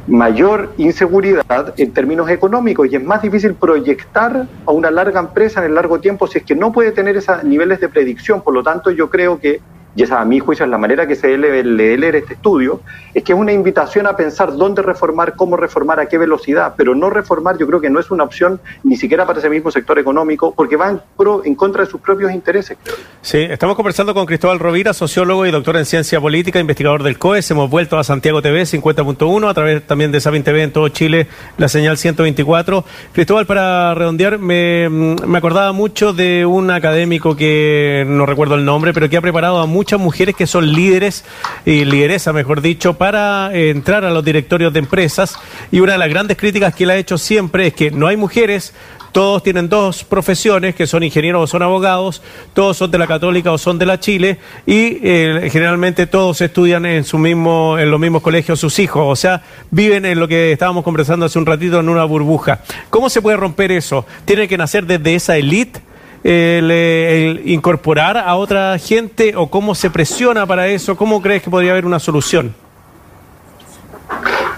mayor 0.08 0.74
inseguridad 0.78 1.74
en 1.78 1.92
términos 1.94 2.30
económicos 2.30 2.88
y 2.92 2.96
es 2.96 3.04
más 3.04 3.22
difícil 3.22 3.54
proyectar 3.54 4.48
a 4.66 4.72
una 4.72 4.90
larga 4.90 5.20
empresa 5.20 5.60
en 5.60 5.68
el 5.68 5.76
largo 5.76 6.00
tiempo 6.00 6.28
si 6.28 6.40
es 6.40 6.44
que 6.44 6.56
no 6.56 6.72
puede 6.72 6.92
tener 6.92 7.18
esos 7.18 7.44
niveles 7.44 7.80
de 7.80 7.90
predicción. 7.90 8.42
Por 8.42 8.54
lo 8.54 8.64
tanto, 8.64 8.92
yo 8.92 9.10
creo 9.10 9.40
que 9.40 9.62
y 9.96 10.04
esa 10.04 10.22
a 10.22 10.26
mi 10.26 10.40
juicio 10.40 10.66
es 10.66 10.72
la 10.72 10.78
manera 10.78 11.08
que 11.08 11.16
se 11.16 11.28
debe 11.28 11.64
leer 11.64 12.16
este 12.16 12.36
estudio, 12.36 12.82
es 13.14 13.24
que 13.24 13.34
es 13.34 13.40
una 13.40 13.52
invitación 13.52 14.08
a 14.08 14.16
pensar 14.16 14.56
dónde 14.56 14.82
reformar, 14.82 15.36
cómo 15.36 15.58
reformar, 15.58 16.00
a 16.00 16.08
qué 16.08 16.18
velocidad, 16.18 16.74
pero 16.78 16.96
no 16.96 17.10
reformar 17.10 17.58
yo 17.58 17.68
creo 17.68 17.82
que 17.82 17.90
no 17.90 18.00
es 18.00 18.12
una 18.12 18.24
opción 18.24 18.62
ni 18.84 18.96
siquiera 18.98 19.26
para 19.26 19.40
ese 19.40 19.50
mismo 19.50 19.72
sector 19.72 19.98
económico, 20.00 20.54
porque 20.54 20.76
va 20.76 20.90
en, 20.90 21.02
pro, 21.18 21.44
en 21.44 21.56
contra 21.56 21.84
de 21.84 21.90
sus 21.90 22.02
propios 22.02 22.32
intereses. 22.32 22.78
Sí, 23.22 23.40
estamos 23.40 23.76
conversando 23.76 24.14
con 24.14 24.26
Cristóbal 24.26 24.60
Rovira, 24.60 24.94
sociólogo 24.94 25.46
y 25.46 25.52
doctor 25.52 25.78
en 25.78 25.86
ciencia 25.86 26.22
política, 26.22 26.60
investigador 26.60 27.04
del 27.04 27.18
COES. 27.18 27.52
Hemos 27.52 27.70
vuelto 27.70 27.98
a 27.98 28.04
Santiago 28.04 28.42
TV 28.42 28.64
50.1, 28.64 29.50
a 29.50 29.54
través 29.54 29.86
también 29.88 30.12
de 30.12 30.22
Sabin 30.22 30.44
TV 30.44 30.64
en 30.64 30.72
todo 30.72 30.90
Chile, 30.90 31.28
la 31.58 31.68
señal 31.68 31.98
124. 31.98 32.86
Cristóbal, 33.12 33.46
para 33.46 33.94
redondear, 33.96 34.38
me, 34.38 34.88
me 34.90 35.38
acordaba 35.38 35.72
mucho 35.72 36.14
de 36.14 36.46
un 36.46 36.72
académico 36.72 37.36
que 37.36 38.06
no 38.08 38.26
recuerdo 38.26 38.56
el 38.56 38.66
nombre, 38.66 38.94
pero 38.94 39.10
que 39.10 39.18
ha 39.18 39.22
preparado 39.22 39.60
a 39.60 39.66
muchas 39.80 39.98
mujeres 40.02 40.36
que 40.36 40.46
son 40.46 40.74
líderes 40.74 41.24
y 41.66 41.86
lideresa, 41.86 42.34
mejor 42.34 42.60
dicho, 42.60 42.96
para 42.96 43.50
eh, 43.54 43.70
entrar 43.70 44.04
a 44.04 44.12
los 44.12 44.26
directorios 44.26 44.74
de 44.74 44.80
empresas. 44.80 45.40
Y 45.72 45.80
una 45.80 45.94
de 45.94 46.00
las 46.00 46.10
grandes 46.10 46.36
críticas 46.36 46.76
que 46.76 46.84
él 46.84 46.90
ha 46.90 46.98
hecho 46.98 47.18
siempre 47.18 47.68
es 47.68 47.74
que 47.74 47.90
no 47.90 48.08
hay 48.08 48.18
mujeres, 48.18 48.74
todos 49.14 49.42
tienen 49.42 49.70
dos 49.70 50.04
profesiones, 50.04 50.76
que 50.76 50.86
son 50.86 51.04
ingenieros 51.04 51.46
o 51.46 51.48
son 51.48 51.62
abogados, 51.62 52.22
todos 52.54 52.76
son 52.76 52.92
de 52.92 52.98
la 52.98 53.08
católica 53.08 53.54
o 53.54 53.58
son 53.58 53.80
de 53.80 53.86
la 53.86 54.02
Chile, 54.02 54.38
y 54.66 55.00
eh, 55.02 55.48
generalmente 55.50 56.08
todos 56.08 56.42
estudian 56.42 56.86
en 56.86 57.06
su 57.06 57.18
mismo, 57.18 57.80
en 57.80 57.90
los 57.90 58.02
mismos 58.02 58.22
colegios 58.22 58.60
sus 58.60 58.80
hijos, 58.80 59.04
o 59.08 59.16
sea, 59.16 59.44
viven 59.72 60.06
en 60.06 60.20
lo 60.20 60.28
que 60.28 60.52
estábamos 60.52 60.84
conversando 60.84 61.26
hace 61.26 61.40
un 61.40 61.46
ratito 61.46 61.80
en 61.80 61.88
una 61.88 62.04
burbuja. 62.04 62.60
¿Cómo 62.90 63.10
se 63.10 63.22
puede 63.22 63.38
romper 63.38 63.72
eso? 63.72 64.06
¿Tiene 64.26 64.46
que 64.50 64.58
nacer 64.58 64.86
desde 64.86 65.16
esa 65.16 65.38
élite? 65.38 65.80
El, 66.24 67.42
incorporar 67.46 68.18
a 68.18 68.36
otra 68.36 68.78
gente 68.78 69.36
o 69.36 69.48
cómo 69.48 69.76
se 69.76 69.90
presiona 69.90 70.46
para 70.46 70.68
eso? 70.68 70.96
¿Cómo 70.96 71.22
crees 71.22 71.44
que 71.44 71.50
podría 71.50 71.72
haber 71.72 71.86
una 71.86 72.00
solución? 72.00 72.54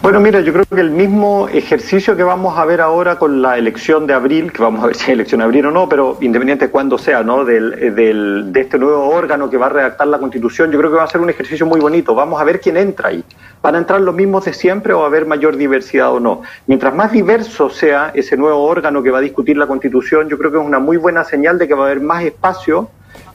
Bueno, 0.01 0.19
mira, 0.19 0.41
yo 0.41 0.51
creo 0.51 0.65
que 0.65 0.81
el 0.81 0.89
mismo 0.89 1.47
ejercicio 1.47 2.17
que 2.17 2.23
vamos 2.23 2.57
a 2.57 2.65
ver 2.65 2.81
ahora 2.81 3.19
con 3.19 3.43
la 3.43 3.59
elección 3.59 4.07
de 4.07 4.15
abril, 4.15 4.51
que 4.51 4.59
vamos 4.63 4.83
a 4.83 4.87
ver 4.87 4.95
si 4.97 5.05
hay 5.05 5.13
elección 5.13 5.39
de 5.39 5.45
abril 5.45 5.67
o 5.67 5.71
no, 5.71 5.87
pero 5.87 6.17
independiente 6.21 6.65
de 6.65 6.71
cuándo 6.71 6.97
sea, 6.97 7.21
¿no? 7.21 7.45
Del, 7.45 7.93
del, 7.93 8.51
de 8.51 8.61
este 8.61 8.79
nuevo 8.79 9.07
órgano 9.09 9.47
que 9.47 9.57
va 9.57 9.67
a 9.67 9.69
redactar 9.69 10.07
la 10.07 10.17
Constitución, 10.17 10.71
yo 10.71 10.79
creo 10.79 10.89
que 10.89 10.97
va 10.97 11.03
a 11.03 11.07
ser 11.07 11.21
un 11.21 11.29
ejercicio 11.29 11.67
muy 11.67 11.79
bonito. 11.79 12.15
Vamos 12.15 12.41
a 12.41 12.43
ver 12.43 12.59
quién 12.59 12.77
entra 12.77 13.09
ahí. 13.09 13.23
¿Van 13.61 13.75
a 13.75 13.77
entrar 13.77 14.01
los 14.01 14.15
mismos 14.15 14.43
de 14.45 14.53
siempre 14.53 14.91
o 14.93 14.97
va 14.97 15.03
a 15.03 15.07
haber 15.07 15.27
mayor 15.27 15.55
diversidad 15.55 16.11
o 16.11 16.19
no? 16.19 16.41
Mientras 16.65 16.95
más 16.95 17.11
diverso 17.11 17.69
sea 17.69 18.11
ese 18.15 18.35
nuevo 18.37 18.63
órgano 18.63 19.03
que 19.03 19.11
va 19.11 19.19
a 19.19 19.21
discutir 19.21 19.55
la 19.55 19.67
Constitución, 19.67 20.27
yo 20.29 20.37
creo 20.39 20.51
que 20.51 20.57
es 20.57 20.65
una 20.65 20.79
muy 20.79 20.97
buena 20.97 21.23
señal 21.23 21.59
de 21.59 21.67
que 21.67 21.75
va 21.75 21.83
a 21.83 21.85
haber 21.85 22.01
más 22.01 22.23
espacio 22.23 22.89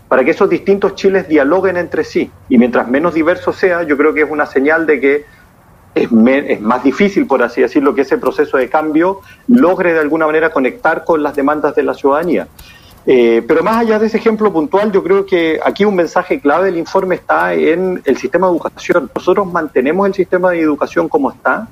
para 0.08 0.24
que 0.24 0.32
esos 0.32 0.50
distintos 0.50 0.96
chiles 0.96 1.28
dialoguen 1.28 1.76
entre 1.76 2.02
sí. 2.02 2.28
Y 2.48 2.58
mientras 2.58 2.88
menos 2.88 3.14
diverso 3.14 3.52
sea, 3.52 3.84
yo 3.84 3.96
creo 3.96 4.12
que 4.12 4.22
es 4.22 4.30
una 4.30 4.46
señal 4.46 4.84
de 4.84 5.00
que 5.00 5.35
es, 5.96 6.60
más 6.60 6.84
difícil, 6.84 7.26
por 7.26 7.42
así 7.42 7.62
decirlo, 7.62 7.94
que 7.94 8.02
ese 8.02 8.18
proceso 8.18 8.58
de 8.58 8.68
cambio 8.68 9.22
logre 9.48 9.94
de 9.94 10.00
alguna 10.00 10.26
manera 10.26 10.50
conectar 10.50 11.04
con 11.04 11.22
las 11.22 11.34
demandas 11.34 11.74
de 11.74 11.82
la 11.82 11.94
ciudadanía. 11.94 12.46
Eh, 13.06 13.42
pero 13.46 13.62
más 13.62 13.78
allá 13.78 13.98
de 13.98 14.06
ese 14.06 14.18
ejemplo 14.18 14.52
puntual, 14.52 14.92
yo 14.92 15.02
creo 15.02 15.24
que 15.24 15.58
aquí 15.64 15.84
un 15.84 15.94
mensaje 15.94 16.40
clave 16.40 16.66
del 16.66 16.76
informe 16.76 17.14
está 17.14 17.54
en 17.54 18.02
el 18.04 18.16
sistema 18.18 18.48
de 18.48 18.52
educación. 18.52 19.10
Nosotros 19.14 19.46
mantenemos 19.46 20.06
el 20.06 20.14
sistema 20.14 20.50
de 20.50 20.60
educación 20.60 21.08
como 21.08 21.30
está, 21.30 21.68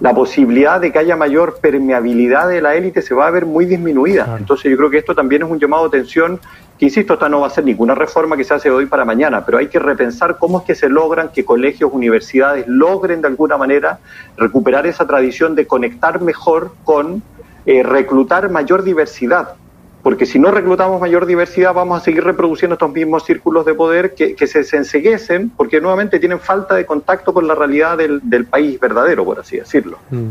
la 0.00 0.14
posibilidad 0.14 0.80
de 0.80 0.92
que 0.92 0.98
haya 0.98 1.16
mayor 1.16 1.58
permeabilidad 1.60 2.48
de 2.48 2.60
la 2.60 2.74
élite 2.76 3.02
se 3.02 3.14
va 3.14 3.26
a 3.26 3.30
ver 3.30 3.46
muy 3.46 3.66
disminuida. 3.66 4.36
Entonces 4.38 4.70
yo 4.70 4.76
creo 4.76 4.90
que 4.90 4.98
esto 4.98 5.14
también 5.14 5.42
es 5.42 5.50
un 5.50 5.58
llamado 5.58 5.88
de 5.88 5.98
atención 5.98 6.40
que 6.78 6.84
insisto, 6.84 7.14
esta 7.14 7.28
no 7.28 7.40
va 7.40 7.48
a 7.48 7.50
ser 7.50 7.64
ninguna 7.64 7.96
reforma 7.96 8.36
que 8.36 8.44
se 8.44 8.54
hace 8.54 8.68
de 8.68 8.74
hoy 8.74 8.86
para 8.86 9.04
mañana, 9.04 9.44
pero 9.44 9.58
hay 9.58 9.66
que 9.66 9.80
repensar 9.80 10.38
cómo 10.38 10.60
es 10.60 10.64
que 10.64 10.76
se 10.76 10.88
logran 10.88 11.30
que 11.30 11.44
colegios, 11.44 11.90
universidades 11.92 12.68
logren 12.68 13.20
de 13.20 13.26
alguna 13.26 13.56
manera 13.56 13.98
recuperar 14.36 14.86
esa 14.86 15.04
tradición 15.04 15.56
de 15.56 15.66
conectar 15.66 16.20
mejor 16.20 16.72
con 16.84 17.20
eh, 17.66 17.82
reclutar 17.82 18.48
mayor 18.48 18.84
diversidad. 18.84 19.54
Porque 20.02 20.26
si 20.26 20.38
no 20.38 20.50
reclutamos 20.50 21.00
mayor 21.00 21.26
diversidad, 21.26 21.74
vamos 21.74 22.00
a 22.00 22.04
seguir 22.04 22.24
reproduciendo 22.24 22.74
estos 22.74 22.92
mismos 22.92 23.24
círculos 23.24 23.66
de 23.66 23.74
poder 23.74 24.14
que, 24.14 24.46
se, 24.46 24.76
enseguecen 24.76 25.50
porque 25.50 25.80
nuevamente 25.80 26.18
tienen 26.18 26.40
falta 26.40 26.74
de 26.76 26.86
contacto 26.86 27.34
con 27.34 27.46
la 27.46 27.54
realidad 27.54 27.98
del, 27.98 28.46
país 28.46 28.78
verdadero, 28.78 29.24
por 29.24 29.40
así 29.40 29.56
decirlo. 29.56 29.98
Mm. 30.10 30.30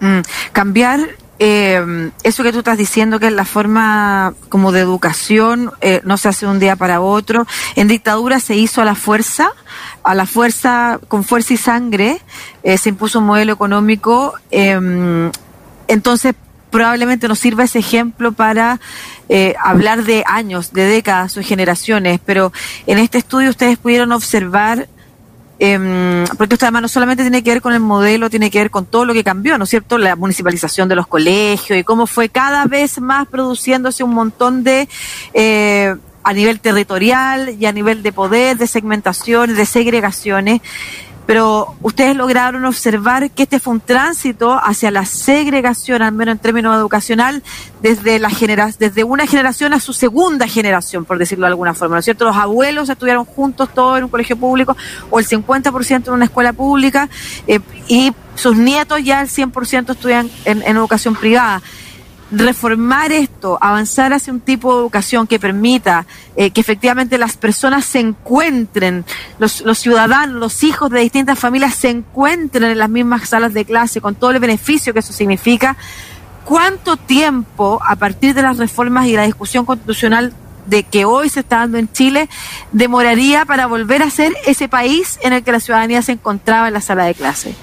Mm. 0.00 0.22
Cambiar 0.52 1.00
eh, 1.42 2.10
eso 2.22 2.42
que 2.42 2.52
tú 2.52 2.58
estás 2.58 2.76
diciendo 2.76 3.18
que 3.18 3.28
es 3.28 3.32
la 3.32 3.46
forma 3.46 4.34
como 4.50 4.72
de 4.72 4.80
educación 4.80 5.72
eh, 5.80 6.02
no 6.04 6.18
se 6.18 6.28
hace 6.28 6.44
de 6.44 6.52
un 6.52 6.58
día 6.58 6.76
para 6.76 7.00
otro. 7.00 7.46
En 7.76 7.88
dictadura 7.88 8.40
se 8.40 8.56
hizo 8.56 8.82
a 8.82 8.84
la 8.84 8.94
fuerza, 8.94 9.52
a 10.02 10.14
la 10.14 10.26
fuerza, 10.26 11.00
con 11.08 11.24
fuerza 11.24 11.54
y 11.54 11.56
sangre, 11.56 12.20
eh, 12.62 12.76
se 12.76 12.90
impuso 12.90 13.20
un 13.20 13.26
modelo 13.26 13.54
económico. 13.54 14.34
Em, 14.50 15.30
entonces, 15.88 16.34
probablemente 16.70 17.28
nos 17.28 17.38
sirva 17.38 17.64
ese 17.64 17.80
ejemplo 17.80 18.32
para 18.32 18.80
eh, 19.28 19.54
hablar 19.62 20.04
de 20.04 20.24
años, 20.26 20.72
de 20.72 20.84
décadas 20.84 21.36
o 21.36 21.42
generaciones, 21.42 22.20
pero 22.24 22.52
en 22.86 22.98
este 22.98 23.18
estudio 23.18 23.50
ustedes 23.50 23.78
pudieron 23.78 24.12
observar 24.12 24.88
eh, 25.62 26.24
porque 26.38 26.54
esto 26.54 26.64
además 26.64 26.82
no 26.82 26.88
solamente 26.88 27.22
tiene 27.22 27.42
que 27.42 27.50
ver 27.50 27.60
con 27.60 27.74
el 27.74 27.80
modelo, 27.80 28.30
tiene 28.30 28.50
que 28.50 28.58
ver 28.58 28.70
con 28.70 28.86
todo 28.86 29.04
lo 29.04 29.12
que 29.12 29.22
cambió, 29.22 29.58
¿no 29.58 29.64
es 29.64 29.70
cierto? 29.70 29.98
La 29.98 30.16
municipalización 30.16 30.88
de 30.88 30.96
los 30.96 31.06
colegios 31.06 31.78
y 31.78 31.84
cómo 31.84 32.06
fue 32.06 32.30
cada 32.30 32.64
vez 32.64 32.98
más 32.98 33.28
produciéndose 33.28 34.02
un 34.02 34.14
montón 34.14 34.64
de... 34.64 34.88
Eh, 35.34 35.94
a 36.22 36.34
nivel 36.34 36.60
territorial 36.60 37.56
y 37.58 37.64
a 37.64 37.72
nivel 37.72 38.02
de 38.02 38.12
poder, 38.12 38.58
de 38.58 38.66
segmentaciones, 38.66 39.56
de 39.56 39.64
segregaciones 39.64 40.60
pero 41.30 41.76
ustedes 41.80 42.16
lograron 42.16 42.64
observar 42.64 43.30
que 43.30 43.44
este 43.44 43.60
fue 43.60 43.74
un 43.74 43.80
tránsito 43.80 44.58
hacia 44.60 44.90
la 44.90 45.04
segregación, 45.04 46.02
al 46.02 46.10
menos 46.10 46.32
en 46.32 46.38
términos 46.40 46.76
educacional, 46.76 47.44
desde, 47.80 48.18
la 48.18 48.30
genera 48.30 48.68
desde 48.76 49.04
una 49.04 49.28
generación 49.28 49.72
a 49.72 49.78
su 49.78 49.92
segunda 49.92 50.48
generación, 50.48 51.04
por 51.04 51.18
decirlo 51.18 51.46
de 51.46 51.52
alguna 51.52 51.72
forma, 51.72 51.94
¿no 51.94 51.98
es 52.00 52.04
cierto? 52.04 52.24
Los 52.24 52.34
abuelos 52.34 52.88
estuvieron 52.88 53.24
juntos 53.26 53.68
todos 53.72 53.98
en 53.98 54.04
un 54.06 54.10
colegio 54.10 54.36
público 54.36 54.76
o 55.08 55.20
el 55.20 55.28
50% 55.28 56.08
en 56.08 56.12
una 56.12 56.24
escuela 56.24 56.52
pública 56.52 57.08
eh, 57.46 57.60
y 57.86 58.12
sus 58.34 58.56
nietos 58.56 59.04
ya 59.04 59.20
el 59.20 59.28
100% 59.28 59.90
estudian 59.92 60.28
en 60.44 60.62
educación 60.62 61.14
privada 61.14 61.62
reformar 62.30 63.12
esto, 63.12 63.58
avanzar 63.60 64.12
hacia 64.12 64.32
un 64.32 64.40
tipo 64.40 64.72
de 64.72 64.80
educación 64.80 65.26
que 65.26 65.38
permita 65.38 66.06
eh, 66.36 66.50
que 66.50 66.60
efectivamente 66.60 67.18
las 67.18 67.36
personas 67.36 67.84
se 67.84 68.00
encuentren, 68.00 69.04
los, 69.38 69.62
los, 69.62 69.78
ciudadanos, 69.78 70.36
los 70.36 70.62
hijos 70.62 70.90
de 70.90 71.00
distintas 71.00 71.38
familias 71.38 71.74
se 71.74 71.90
encuentren 71.90 72.70
en 72.70 72.78
las 72.78 72.88
mismas 72.88 73.28
salas 73.28 73.52
de 73.52 73.64
clase 73.64 74.00
con 74.00 74.14
todo 74.14 74.30
el 74.30 74.38
beneficio 74.38 74.92
que 74.92 75.00
eso 75.00 75.12
significa, 75.12 75.76
¿cuánto 76.44 76.96
tiempo 76.96 77.80
a 77.84 77.96
partir 77.96 78.34
de 78.34 78.42
las 78.42 78.58
reformas 78.58 79.06
y 79.06 79.16
la 79.16 79.24
discusión 79.24 79.64
constitucional 79.64 80.32
de 80.66 80.84
que 80.84 81.04
hoy 81.04 81.28
se 81.28 81.40
está 81.40 81.58
dando 81.58 81.78
en 81.78 81.90
Chile 81.90 82.28
demoraría 82.70 83.44
para 83.44 83.66
volver 83.66 84.02
a 84.02 84.10
ser 84.10 84.32
ese 84.46 84.68
país 84.68 85.18
en 85.22 85.32
el 85.32 85.42
que 85.42 85.52
la 85.52 85.60
ciudadanía 85.60 86.02
se 86.02 86.12
encontraba 86.12 86.68
en 86.68 86.74
la 86.74 86.80
sala 86.80 87.04
de 87.04 87.14
clase? 87.14 87.54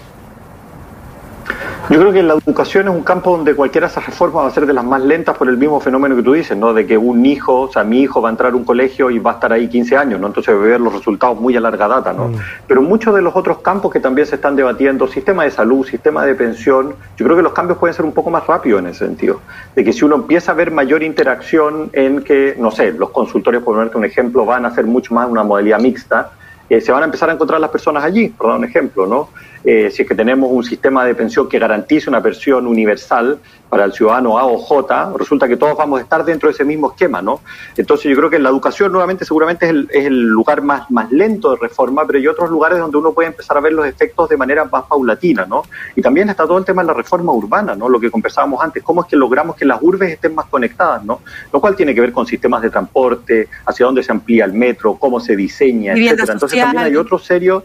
Yo 1.90 2.00
creo 2.00 2.12
que 2.12 2.22
la 2.22 2.34
educación 2.34 2.90
es 2.90 2.94
un 2.94 3.04
campo 3.04 3.32
donde 3.32 3.56
cualquiera 3.56 3.88
de 3.88 3.92
esas 3.92 4.06
reformas 4.06 4.44
va 4.44 4.48
a 4.50 4.52
ser 4.52 4.66
de 4.66 4.74
las 4.74 4.84
más 4.84 5.02
lentas 5.02 5.38
por 5.38 5.48
el 5.48 5.58
mismo 5.58 5.80
fenómeno 5.80 6.18
que 6.18 6.24
tú 6.24 6.34
dices, 6.34 6.58
¿no? 6.58 6.74
De 6.74 6.86
que 6.86 6.98
un 6.98 7.26
hijo, 7.26 7.62
o 7.62 7.72
sea, 7.72 7.86
mi 7.86 8.02
hijo 8.02 8.22
va 8.22 8.28
a 8.28 8.32
entrar 8.32 8.52
a 8.52 8.56
un 8.56 8.66
colegio 8.66 9.10
y 9.10 9.20
va 9.20 9.32
a 9.32 9.34
estar 9.36 9.54
ahí 9.54 9.70
15 9.70 9.96
años, 9.96 10.20
¿no? 10.20 10.28
Entonces 10.28 10.54
va 10.54 10.60
a 10.60 10.64
ver 10.64 10.82
los 10.82 10.94
resultados 10.94 11.40
muy 11.40 11.56
a 11.56 11.62
larga 11.62 11.88
data, 11.88 12.12
¿no? 12.12 12.28
Mm. 12.28 12.36
Pero 12.68 12.82
muchos 12.82 13.16
de 13.16 13.22
los 13.22 13.36
otros 13.36 13.60
campos 13.60 13.94
que 13.94 14.02
también 14.02 14.28
se 14.28 14.36
están 14.36 14.58
debatiendo, 14.58 15.08
sistema 15.08 15.46
de 15.46 15.52
salud, 15.52 15.86
sistema 15.88 16.26
de 16.26 16.36
pensión, 16.36 16.94
yo 17.16 17.26
creo 17.26 17.38
que 17.38 17.44
los 17.44 17.54
cambios 17.54 17.78
pueden 17.78 17.94
ser 17.94 18.04
un 18.04 18.12
poco 18.12 18.30
más 18.30 18.46
rápidos 18.46 18.82
en 18.82 18.88
ese 18.88 19.06
sentido. 19.06 19.40
De 19.74 19.84
que 19.86 19.94
si 19.94 20.04
uno 20.04 20.16
empieza 20.16 20.52
a 20.52 20.56
ver 20.56 20.72
mayor 20.72 21.04
interacción 21.04 21.90
en 21.94 22.22
que, 22.22 22.56
no 22.60 22.70
sé, 22.70 22.92
los 22.92 23.12
consultorios, 23.12 23.64
por 23.64 23.76
ponerte 23.76 23.98
un 23.98 24.04
ejemplo, 24.04 24.46
van 24.46 24.66
a 24.66 24.72
ser 24.72 24.86
mucho 24.86 25.14
más 25.14 25.30
una 25.30 25.44
modalidad 25.44 25.80
mixta, 25.80 26.32
eh, 26.70 26.82
se 26.82 26.92
van 26.92 27.02
a 27.04 27.06
empezar 27.06 27.30
a 27.30 27.34
encontrar 27.34 27.62
las 27.62 27.70
personas 27.70 28.04
allí, 28.04 28.28
por 28.28 28.48
dar 28.50 28.58
un 28.58 28.66
ejemplo, 28.66 29.08
¿no? 29.08 29.30
Eh, 29.70 29.92
si 29.92 30.04
es 30.04 30.08
que 30.08 30.16
tenemos 30.16 30.50
un 30.50 30.64
sistema 30.64 31.04
de 31.04 31.14
pensión 31.14 31.50
que 31.50 31.60
garantice 31.60 32.10
una 32.10 32.24
pensión 32.24 32.66
universal 32.68 33.38
para 33.68 33.84
el 33.84 33.92
ciudadano 33.92 34.40
A 34.40 34.46
o 34.46 34.58
J, 34.58 35.12
resulta 35.18 35.46
que 35.46 35.58
todos 35.58 35.76
vamos 35.76 36.00
a 36.00 36.04
estar 36.04 36.24
dentro 36.24 36.48
de 36.48 36.54
ese 36.54 36.64
mismo 36.64 36.92
esquema, 36.92 37.22
¿no? 37.22 37.42
Entonces 37.76 38.10
yo 38.10 38.16
creo 38.16 38.30
que 38.30 38.40
la 38.40 38.48
educación 38.48 38.94
nuevamente 38.94 39.26
seguramente 39.26 39.66
es 39.66 39.72
el, 39.72 39.90
es 39.92 40.06
el 40.06 40.22
lugar 40.22 40.62
más, 40.62 40.90
más 40.90 41.12
lento 41.12 41.52
de 41.52 41.58
reforma, 41.58 42.08
pero 42.08 42.18
hay 42.18 42.28
otros 42.28 42.50
lugares 42.50 42.80
donde 42.80 42.98
uno 42.98 43.12
puede 43.12 43.28
empezar 43.28 43.58
a 43.58 43.60
ver 43.60 43.74
los 43.74 43.86
efectos 43.86 44.30
de 44.30 44.38
manera 44.38 44.64
más 44.64 44.86
paulatina, 44.86 45.46
¿no? 45.46 45.64
Y 45.98 46.02
también 46.02 46.30
está 46.30 46.48
todo 46.48 46.60
el 46.60 46.64
tema 46.64 46.82
de 46.82 46.88
la 46.88 46.94
reforma 46.94 47.34
urbana, 47.34 47.76
¿no? 47.76 47.90
Lo 47.90 48.00
que 48.00 48.10
conversábamos 48.10 48.64
antes, 48.64 48.82
cómo 48.84 49.02
es 49.02 49.08
que 49.08 49.18
logramos 49.18 49.58
que 49.58 49.66
las 49.66 49.82
urbes 49.82 50.14
estén 50.14 50.34
más 50.34 50.46
conectadas, 50.46 51.04
¿no? 51.04 51.20
Lo 51.52 51.60
cual 51.60 51.76
tiene 51.76 51.94
que 51.94 52.00
ver 52.00 52.14
con 52.14 52.26
sistemas 52.26 52.62
de 52.62 52.70
transporte, 52.70 53.50
hacia 53.66 53.86
dónde 53.86 54.02
se 54.02 54.14
amplía 54.14 54.46
el 54.46 54.54
metro, 54.54 54.96
cómo 54.96 55.20
se 55.20 55.36
diseña, 55.36 55.92
etcétera. 55.92 56.32
Entonces 56.32 56.58
también 56.58 56.86
hay 56.86 56.96
otros 56.96 57.26
serios 57.26 57.64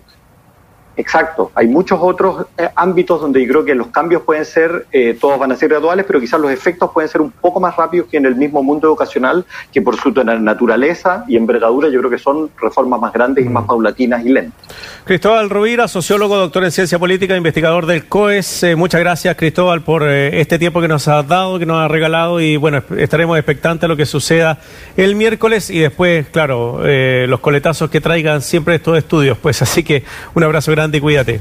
Exacto, 0.96 1.50
hay 1.54 1.68
muchos 1.68 1.98
otros 2.02 2.46
eh, 2.58 2.68
ámbitos 2.76 3.20
donde 3.20 3.40
yo 3.40 3.48
creo 3.48 3.64
que 3.64 3.74
los 3.74 3.86
cambios 3.88 4.22
pueden 4.22 4.44
ser, 4.44 4.86
eh, 4.92 5.16
todos 5.18 5.38
van 5.38 5.50
a 5.52 5.56
ser 5.56 5.70
graduales, 5.70 6.04
pero 6.06 6.20
quizás 6.20 6.38
los 6.38 6.50
efectos 6.50 6.90
pueden 6.92 7.08
ser 7.08 7.22
un 7.22 7.30
poco 7.30 7.60
más 7.60 7.76
rápidos 7.76 8.08
que 8.10 8.18
en 8.18 8.26
el 8.26 8.36
mismo 8.36 8.62
mundo 8.62 8.88
educacional, 8.88 9.46
que 9.72 9.80
por 9.80 9.96
su 9.96 10.10
naturaleza 10.12 11.24
y 11.26 11.36
envergadura 11.36 11.88
yo 11.88 11.98
creo 12.00 12.10
que 12.10 12.18
son 12.18 12.50
reformas 12.60 13.00
más 13.00 13.12
grandes 13.12 13.46
y 13.46 13.48
más 13.48 13.64
mm. 13.64 13.66
paulatinas 13.66 14.24
y 14.24 14.28
lentas. 14.28 14.60
Cristóbal 15.04 15.48
Rovira, 15.48 15.88
sociólogo, 15.88 16.36
doctor 16.36 16.64
en 16.64 16.70
ciencia 16.70 16.98
política, 16.98 17.36
investigador 17.36 17.86
del 17.86 18.06
COES. 18.06 18.62
Eh, 18.64 18.76
muchas 18.76 19.00
gracias, 19.00 19.34
Cristóbal, 19.36 19.82
por 19.82 20.06
este 20.06 20.58
tiempo 20.58 20.82
que 20.82 20.88
nos 20.88 21.08
has 21.08 21.26
dado, 21.26 21.58
que 21.58 21.66
nos 21.66 21.82
has 21.82 21.90
regalado 21.90 22.40
y 22.40 22.56
bueno, 22.56 22.82
estaremos 22.98 23.38
expectantes 23.38 23.84
a 23.84 23.88
lo 23.88 23.96
que 23.96 24.04
suceda 24.04 24.58
el 24.96 25.14
miércoles 25.16 25.70
y 25.70 25.78
después, 25.78 26.26
claro, 26.28 26.80
los 26.82 27.40
coletazos 27.40 27.88
que 27.88 28.00
traigan 28.00 28.42
siempre 28.42 28.74
estos 28.74 28.98
estudios. 28.98 29.38
Pues 29.38 29.62
así 29.62 29.82
que 29.82 30.04
un 30.34 30.44
abrazo 30.44 30.70
grande 30.82 30.98
y 30.98 31.00
cuídate. 31.00 31.40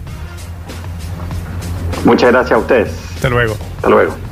Muchas 2.06 2.32
gracias 2.32 2.52
a 2.52 2.58
ustedes. 2.58 2.90
Hasta 3.16 3.30
luego. 3.30 3.56
Hasta 3.78 3.90
luego. 3.90 4.22